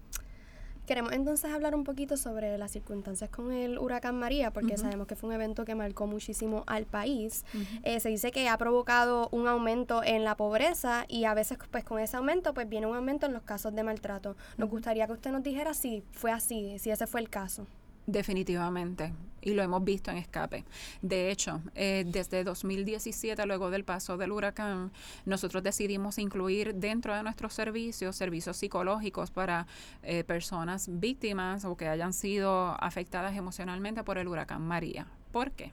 Queremos 0.87 1.13
entonces 1.13 1.53
hablar 1.53 1.75
un 1.75 1.83
poquito 1.83 2.17
sobre 2.17 2.57
las 2.59 2.71
circunstancias 2.71 3.29
con 3.29 3.51
el 3.51 3.77
huracán 3.77 4.19
María, 4.19 4.53
porque 4.53 4.77
sabemos 4.77 5.09
que 5.09 5.17
fue 5.17 5.31
un 5.31 5.35
evento 5.35 5.65
que 5.65 5.75
marcó 5.75 6.07
muchísimo 6.07 6.63
al 6.69 6.87
país. 6.87 7.45
Eh, 7.83 7.99
se 7.99 8.09
dice 8.09 8.31
que 8.31 8.49
ha 8.49 8.57
provocado 8.57 9.29
un 9.33 9.49
aumento 9.49 10.05
en 10.05 10.23
la 10.23 10.37
pobreza 10.37 11.05
y 11.09 11.25
a 11.25 11.35
veces 11.35 11.59
pues 11.73 11.83
con 11.83 11.99
ese 11.99 12.17
aumento 12.17 12.55
pues 12.55 12.69
viene 12.69 12.87
un 12.87 12.95
aumento 12.95 13.27
en 13.27 13.33
los 13.33 13.43
casos 13.43 13.75
de 13.75 13.83
maltrato. 13.83 14.37
Nos 14.59 14.71
gustaría 14.71 15.07
que 15.09 15.15
usted 15.15 15.33
nos 15.33 15.43
dijera 15.43 15.75
si 15.75 16.05
fue 16.13 16.31
así, 16.31 16.79
si 16.79 16.91
ese 16.91 17.09
fue 17.09 17.21
el 17.21 17.31
caso. 17.31 17.67
Definitivamente, 18.07 19.13
y 19.43 19.55
lo 19.55 19.63
hemos 19.63 19.83
visto 19.83 20.13
en 20.13 20.19
escape. 20.19 20.65
De 21.03 21.31
hecho, 21.31 21.61
eh, 21.75 22.05
desde 22.07 22.45
2017, 22.45 23.45
luego 23.47 23.71
del 23.71 23.85
paso 23.85 24.17
del 24.17 24.31
huracán, 24.31 24.93
nosotros 25.25 25.63
decidimos 25.65 26.19
incluir 26.19 26.75
dentro 26.75 27.17
de 27.17 27.25
nuestros 27.25 27.53
servicios 27.53 28.15
servicios 28.15 28.57
psicológicos 28.57 29.33
para 29.33 29.67
eh, 30.03 30.23
personas 30.23 30.89
víctimas 31.01 31.65
o 31.65 31.77
que 31.77 31.89
hayan 31.89 32.13
sido 32.13 32.77
afectadas 32.81 33.37
emocionalmente 33.37 34.05
por 34.05 34.19
el 34.19 34.29
huracán 34.29 34.63
María. 34.63 35.07
¿Por 35.33 35.51
qué? 35.51 35.73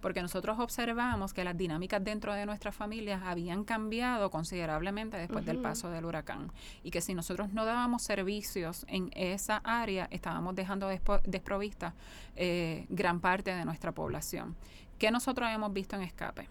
Porque 0.00 0.22
nosotros 0.22 0.58
observamos 0.58 1.32
que 1.32 1.44
las 1.44 1.56
dinámicas 1.56 2.02
dentro 2.02 2.34
de 2.34 2.46
nuestras 2.46 2.74
familias 2.74 3.22
habían 3.24 3.64
cambiado 3.64 4.30
considerablemente 4.30 5.16
después 5.16 5.44
del 5.44 5.58
paso 5.58 5.90
del 5.90 6.04
huracán 6.04 6.50
y 6.82 6.90
que 6.90 7.00
si 7.00 7.14
nosotros 7.14 7.52
no 7.52 7.64
dábamos 7.64 8.02
servicios 8.02 8.84
en 8.88 9.10
esa 9.14 9.58
área, 9.58 10.08
estábamos 10.10 10.54
dejando 10.54 10.88
desprovista 11.24 11.94
eh, 12.36 12.86
gran 12.88 13.20
parte 13.20 13.54
de 13.54 13.64
nuestra 13.64 13.92
población. 13.92 14.56
¿Qué 14.98 15.10
nosotros 15.10 15.48
hemos 15.50 15.72
visto 15.72 15.96
en 15.96 16.02
escape? 16.02 16.48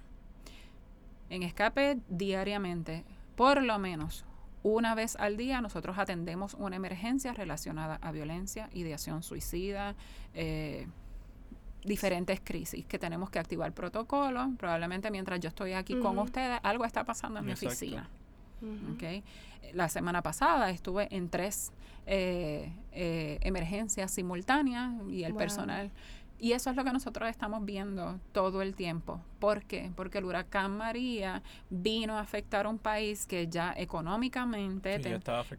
En 1.30 1.44
escape 1.44 2.00
diariamente, 2.10 3.04
por 3.36 3.62
lo 3.62 3.78
menos 3.78 4.26
una 4.64 4.94
vez 4.94 5.16
al 5.16 5.38
día 5.38 5.62
nosotros 5.62 5.98
atendemos 5.98 6.54
una 6.56 6.76
emergencia 6.76 7.34
relacionada 7.34 7.96
a 8.02 8.12
violencia, 8.12 8.70
ideación 8.74 9.24
suicida, 9.24 9.96
eh, 10.34 10.88
diferentes 11.84 12.42
crisis 12.42 12.86
que 12.86 13.00
tenemos 13.00 13.30
que 13.30 13.40
activar 13.40 13.74
protocolos. 13.74 14.48
Probablemente 14.58 15.12
mientras 15.12 15.40
yo 15.40 15.50
estoy 15.50 15.74
aquí 15.74 15.96
con 16.00 16.18
ustedes, 16.20 16.60
algo 16.64 16.86
está 16.86 17.04
pasando 17.04 17.40
en 17.40 17.46
mi 17.46 17.54
oficina. 17.54 18.10
okay. 18.96 19.24
La 19.74 19.90
semana 19.90 20.22
pasada 20.22 20.70
estuve 20.72 21.08
en 21.16 21.30
tres 21.30 21.72
eh, 22.06 22.72
eh, 22.92 23.38
emergencias 23.42 24.12
simultáneas 24.12 24.94
y 25.10 25.24
el 25.24 25.36
personal 25.36 25.92
y 26.40 26.54
eso 26.54 26.70
es 26.70 26.76
lo 26.76 26.84
que 26.84 26.94
nosotros 26.94 27.30
estamos 27.30 27.66
viendo 27.66 28.20
todo 28.32 28.62
el 28.62 28.74
tiempo. 28.74 29.20
¿Por 29.40 29.64
qué? 29.64 29.92
Porque 29.96 30.18
el 30.18 30.26
huracán 30.26 30.78
María 30.78 31.42
vino 31.70 32.18
a 32.18 32.22
afectar 32.22 32.68
un 32.68 32.78
país 32.78 33.26
que 33.26 33.48
ya 33.48 33.74
económicamente, 33.76 35.00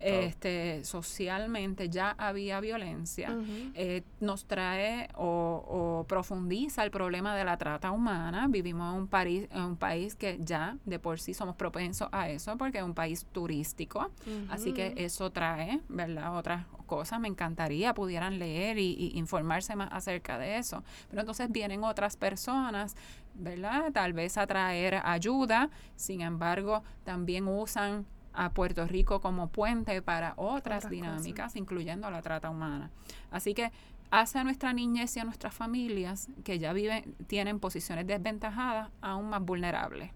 este, 0.00 0.84
socialmente 0.84 1.88
ya 1.88 2.14
había 2.18 2.60
violencia. 2.60 3.36
Eh, 3.74 4.02
nos 4.20 4.44
trae 4.44 5.08
o, 5.16 6.04
profundiza 6.08 6.84
el 6.84 6.90
problema 6.90 7.34
de 7.34 7.44
la 7.44 7.56
trata 7.56 7.90
humana. 7.90 8.46
Vivimos 8.48 8.94
en 8.94 9.00
un, 9.00 9.08
país, 9.08 9.48
en 9.50 9.62
un 9.62 9.76
país 9.76 10.14
que 10.14 10.38
ya 10.40 10.76
de 10.84 10.98
por 10.98 11.20
sí 11.20 11.34
somos 11.34 11.56
propensos 11.56 12.08
a 12.12 12.28
eso 12.28 12.56
porque 12.56 12.78
es 12.78 12.84
un 12.84 12.94
país 12.94 13.26
turístico. 13.32 14.10
Así 14.48 14.72
que 14.72 14.94
eso 14.96 15.30
trae, 15.30 15.80
¿verdad? 15.88 16.36
Otras 16.36 16.66
cosas. 16.86 17.20
Me 17.20 17.28
encantaría 17.28 17.94
pudieran 17.94 18.38
leer 18.38 18.78
y, 18.78 19.12
informarse 19.14 19.76
más 19.76 19.88
acerca 19.92 20.38
de 20.38 20.58
eso. 20.58 20.82
Pero 21.08 21.20
entonces 21.20 21.50
vienen 21.50 21.84
otras 21.84 22.16
personas, 22.16 22.96
¿verdad? 23.40 23.92
Tal 23.92 24.12
vez 24.12 24.38
a 24.38 24.46
traer 24.46 25.00
ayuda. 25.04 25.70
Sin 25.96 26.20
embargo, 26.20 26.82
también 27.04 27.48
usan 27.48 28.06
a 28.32 28.50
Puerto 28.52 28.86
Rico 28.86 29.20
como 29.20 29.48
puente 29.48 30.02
para 30.02 30.34
otras, 30.36 30.88
dinámicas, 30.88 31.56
incluyendo 31.56 32.10
la 32.10 32.22
trata 32.22 32.50
humana. 32.50 32.90
Así 33.30 33.54
que 33.54 33.72
hace 34.10 34.38
a 34.38 34.44
nuestra 34.44 34.72
niñez 34.72 35.16
y 35.16 35.20
a 35.20 35.24
nuestras 35.24 35.54
familias 35.54 36.28
que 36.44 36.58
ya 36.58 36.72
viven, 36.72 37.14
tienen 37.26 37.60
posiciones 37.60 38.06
desventajadas, 38.06 38.90
aún 39.00 39.30
más 39.30 39.42
vulnerables. 39.42 40.10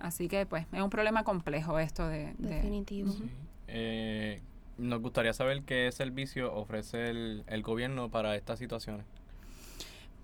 Así 0.00 0.28
que 0.28 0.46
pues 0.46 0.66
es 0.72 0.80
un 0.80 0.90
problema 0.90 1.24
complejo 1.24 1.78
esto 1.78 2.06
de... 2.08 2.34
Definitivo. 2.38 3.12
Eh, 3.66 4.40
nos 4.78 5.00
gustaría 5.02 5.32
saber 5.32 5.62
qué 5.62 5.90
servicio 5.92 6.54
ofrece 6.54 7.10
el, 7.10 7.44
el 7.46 7.62
gobierno 7.62 8.08
para 8.08 8.36
estas 8.36 8.58
situaciones. 8.58 9.04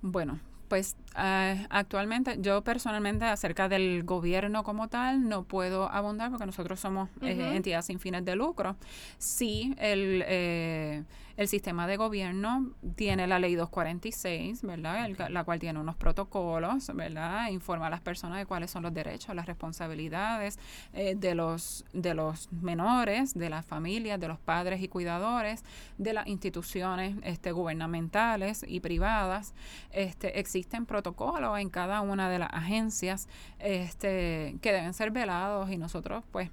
Bueno, 0.01 0.39
pues 0.69 0.97
ah, 1.15 1.55
actualmente 1.71 2.37
yo 2.41 2.63
personalmente 2.63 3.25
acerca 3.25 3.69
del 3.69 4.03
gobierno 4.05 4.63
como 4.63 4.89
tal 4.89 5.29
no 5.29 5.45
puedo 5.45 5.89
abundar 5.91 6.31
porque 6.31 6.47
nosotros 6.47 6.81
somos 6.81 7.09
eh, 7.23 7.53
entidades 7.55 7.87
sin 7.87 7.99
fines 7.99 8.25
de 8.25 8.37
lucro. 8.37 8.77
Sí, 9.19 9.75
el, 9.79 10.25
eh, 10.27 11.05
el 11.37 11.49
sistema 11.49 11.87
de 11.87 11.97
gobierno 11.97 12.71
tiene 12.95 13.27
la 13.27 13.39
ley 13.39 13.55
246, 13.55 14.63
¿verdad? 14.63 15.11
la 15.31 15.45
cual 15.45 15.59
tiene 15.59 15.81
unos 15.81 15.97
protocolos, 15.97 16.91
¿verdad? 16.95 17.49
Informa 17.49 17.89
a 17.89 17.91
las 17.91 18.01
personas 18.01 18.39
de 18.39 18.47
cuáles 18.47 18.71
son 18.71 18.85
los 18.85 18.95
derechos, 18.95 19.35
las 19.35 19.47
responsabilidades 19.47 20.59
eh, 20.93 21.15
de, 21.17 21.35
los, 21.35 21.85
de 21.93 22.15
los 22.15 22.53
menores, 22.53 23.35
de 23.35 23.51
las 23.51 23.67
familias, 23.67 24.21
de 24.21 24.29
los 24.29 24.39
padres 24.39 24.81
y 24.81 24.89
cuidadores, 24.89 25.65
de 25.99 26.13
las 26.13 26.27
instituciones 26.29 27.17
este, 27.25 27.53
gubernamentales 27.53 28.65
y 28.67 28.81
privadas. 28.81 29.55
Este, 29.91 30.39
existen 30.39 30.87
protocolos 30.87 31.59
en 31.59 31.69
cada 31.69 32.01
una 32.01 32.31
de 32.31 32.39
las 32.39 32.53
agencias 32.53 33.29
este, 33.59 34.57
que 34.61 34.73
deben 34.73 34.95
ser 34.95 35.11
velados 35.11 35.71
y 35.71 35.79
nosotros, 35.79 36.23
pues, 36.31 36.51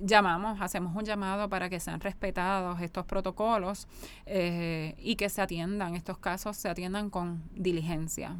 llamamos, 0.00 0.60
hacemos 0.60 0.94
un 0.94 1.04
llamado 1.04 1.48
para 1.48 1.68
que 1.68 1.80
sean 1.80 2.00
respetados 2.00 2.80
estos 2.80 3.04
protocolos 3.06 3.88
eh, 4.26 4.94
y 4.98 5.16
que 5.16 5.28
se 5.28 5.42
atiendan, 5.42 5.94
estos 5.94 6.18
casos 6.18 6.56
se 6.56 6.68
atiendan 6.68 7.10
con 7.10 7.42
diligencia 7.54 8.36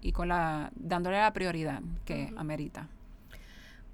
y 0.00 0.12
con 0.12 0.28
la, 0.28 0.70
dándole 0.74 1.18
la 1.18 1.32
prioridad 1.32 1.82
que 2.04 2.32
amerita. 2.36 2.88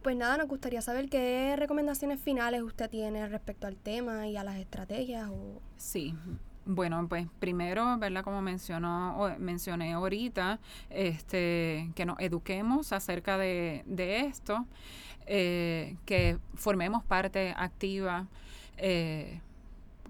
Pues 0.02 0.16
nada, 0.16 0.36
nos 0.36 0.48
gustaría 0.48 0.82
saber 0.82 1.08
qué 1.08 1.54
recomendaciones 1.56 2.20
finales 2.20 2.60
usted 2.62 2.90
tiene 2.90 3.26
respecto 3.26 3.66
al 3.66 3.76
tema 3.76 4.28
y 4.28 4.36
a 4.36 4.44
las 4.44 4.56
estrategias. 4.56 5.30
O... 5.30 5.62
Sí, 5.78 6.14
bueno, 6.66 7.06
pues 7.08 7.26
primero, 7.38 7.96
¿verdad? 7.98 8.22
Como 8.22 8.42
mencionó, 8.42 9.34
mencioné 9.38 9.94
ahorita, 9.94 10.60
este, 10.90 11.90
que 11.94 12.04
nos 12.04 12.18
eduquemos 12.20 12.92
acerca 12.92 13.38
de, 13.38 13.82
de 13.86 14.20
esto 14.20 14.66
eh, 15.26 15.96
que 16.04 16.38
formemos 16.54 17.04
parte 17.04 17.54
activa 17.56 18.26
eh, 18.76 19.40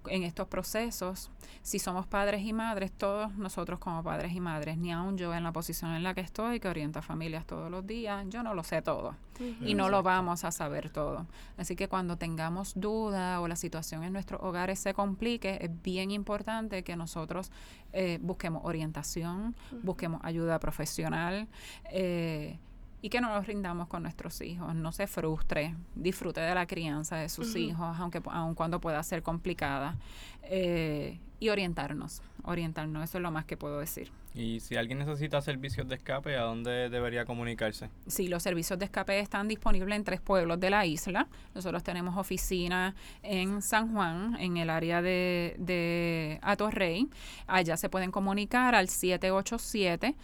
en 0.09 0.22
estos 0.22 0.48
procesos. 0.48 1.31
Si 1.62 1.79
somos 1.79 2.07
padres 2.07 2.42
y 2.42 2.53
madres, 2.53 2.92
todos 2.92 3.35
nosotros 3.37 3.79
como 3.79 4.03
padres 4.03 4.33
y 4.33 4.40
madres, 4.40 4.77
ni 4.77 4.92
aún 4.92 5.16
yo 5.16 5.35
en 5.35 5.42
la 5.42 5.53
posición 5.53 5.94
en 5.94 6.03
la 6.03 6.14
que 6.14 6.20
estoy, 6.20 6.61
que 6.61 6.68
orienta 6.68 7.00
familias 7.00 7.46
todos 7.46 7.70
los 7.70 7.87
días, 7.87 8.27
yo 8.29 8.42
no 8.42 8.55
lo 8.55 8.62
sé 8.64 8.83
todo 8.83 9.16
y 9.61 9.74
no 9.74 9.88
lo 9.88 10.03
vamos 10.03 10.44
a 10.44 10.53
saber 10.53 10.90
todo. 10.90 11.27
Así 11.57 11.74
que 11.74 11.88
cuando 11.88 12.16
tengamos 12.16 12.72
duda 12.77 13.40
o 13.40 13.48
la 13.48 13.57
situación 13.57 14.05
en 14.05 14.12
nuestros 14.12 14.42
hogares 14.42 14.79
se 14.79 14.94
complique, 14.94 15.59
es 15.61 15.70
bien 15.83 16.11
importante 16.11 16.85
que 16.85 16.96
nosotros 16.96 17.50
eh, 17.92 18.18
busquemos 18.20 18.62
orientación, 18.64 19.55
busquemos 19.83 20.20
ayuda 20.22 20.59
profesional. 20.59 21.48
Eh, 21.90 22.59
y 23.04 23.10
que 23.10 23.20
no 23.20 23.28
nos 23.28 23.46
rindamos 23.46 23.86
con 23.86 24.02
nuestros 24.02 24.40
hijos, 24.40 24.74
no 24.74 24.90
se 24.90 25.06
frustre, 25.06 25.74
disfrute 25.94 26.40
de 26.40 26.54
la 26.54 26.66
crianza 26.66 27.16
de 27.16 27.28
sus 27.28 27.54
hijos, 27.54 27.94
aunque 28.00 28.22
aun 28.30 28.54
cuando 28.54 28.80
pueda 28.80 29.02
ser 29.02 29.22
complicada, 29.22 29.98
eh, 30.44 31.18
y 31.38 31.50
orientarnos, 31.50 32.22
orientarnos, 32.44 33.04
eso 33.04 33.18
es 33.18 33.22
lo 33.22 33.30
más 33.30 33.44
que 33.44 33.58
puedo 33.58 33.78
decir. 33.78 34.10
Y 34.32 34.60
si 34.60 34.76
alguien 34.76 35.00
necesita 35.00 35.42
servicios 35.42 35.86
de 35.86 35.96
escape, 35.96 36.34
¿a 36.34 36.44
dónde 36.44 36.88
debería 36.88 37.26
comunicarse? 37.26 37.90
Sí, 38.06 38.28
los 38.28 38.42
servicios 38.42 38.78
de 38.78 38.86
escape 38.86 39.20
están 39.20 39.48
disponibles 39.48 39.94
en 39.96 40.04
tres 40.04 40.22
pueblos 40.22 40.58
de 40.58 40.70
la 40.70 40.86
isla. 40.86 41.28
Nosotros 41.54 41.82
tenemos 41.82 42.16
oficina 42.16 42.94
en 43.22 43.60
San 43.60 43.92
Juan, 43.92 44.34
en 44.40 44.56
el 44.56 44.70
área 44.70 45.02
de, 45.02 45.56
de 45.58 46.38
Atorrey. 46.40 47.10
Allá 47.46 47.76
se 47.76 47.90
pueden 47.90 48.10
comunicar 48.10 48.74
al 48.74 48.88
787 48.88 50.16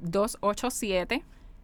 287 0.00 1.22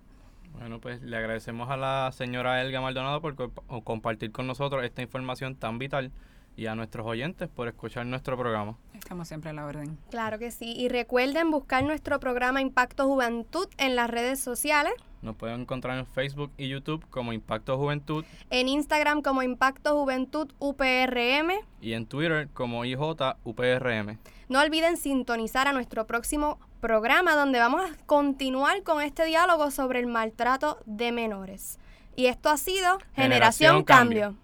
Bueno, 0.52 0.80
pues 0.80 1.00
le 1.02 1.16
agradecemos 1.16 1.70
a 1.70 1.76
la 1.76 2.10
señora 2.12 2.60
Elga 2.62 2.80
Maldonado 2.80 3.20
por 3.20 3.52
compartir 3.84 4.32
con 4.32 4.46
nosotros 4.46 4.84
esta 4.84 5.02
información 5.02 5.56
tan 5.56 5.78
vital 5.78 6.12
y 6.56 6.66
a 6.66 6.74
nuestros 6.74 7.06
oyentes 7.06 7.48
por 7.48 7.68
escuchar 7.68 8.04
nuestro 8.06 8.36
programa. 8.36 8.76
Estamos 8.94 9.28
siempre 9.28 9.50
a 9.50 9.52
la 9.52 9.64
orden. 9.64 9.98
Claro 10.10 10.38
que 10.38 10.50
sí. 10.50 10.74
Y 10.76 10.88
recuerden 10.88 11.50
buscar 11.50 11.84
nuestro 11.84 12.20
programa 12.20 12.60
Impacto 12.60 13.06
Juventud 13.06 13.66
en 13.78 13.96
las 13.96 14.10
redes 14.10 14.40
sociales. 14.40 14.92
Nos 15.22 15.36
pueden 15.36 15.62
encontrar 15.62 15.98
en 15.98 16.06
Facebook 16.06 16.50
y 16.56 16.68
YouTube 16.68 17.04
como 17.10 17.32
Impacto 17.32 17.76
Juventud. 17.78 18.24
En 18.50 18.68
Instagram 18.68 19.22
como 19.22 19.42
Impacto 19.42 19.98
Juventud 19.98 20.52
UPRM. 20.58 21.52
Y 21.80 21.92
en 21.92 22.06
Twitter 22.06 22.48
como 22.52 22.84
IJ 22.84 23.00
UPRM. 23.44 24.18
No 24.48 24.60
olviden 24.60 24.96
sintonizar 24.96 25.68
a 25.68 25.72
nuestro 25.72 26.06
próximo 26.06 26.58
programa 26.80 27.36
donde 27.36 27.58
vamos 27.58 27.82
a 27.82 27.94
continuar 28.06 28.82
con 28.82 29.00
este 29.02 29.24
diálogo 29.24 29.70
sobre 29.70 30.00
el 30.00 30.06
maltrato 30.06 30.78
de 30.86 31.12
menores. 31.12 31.78
Y 32.16 32.26
esto 32.26 32.48
ha 32.48 32.56
sido 32.56 32.98
Generación, 33.14 33.84
Cambio. 33.84 34.34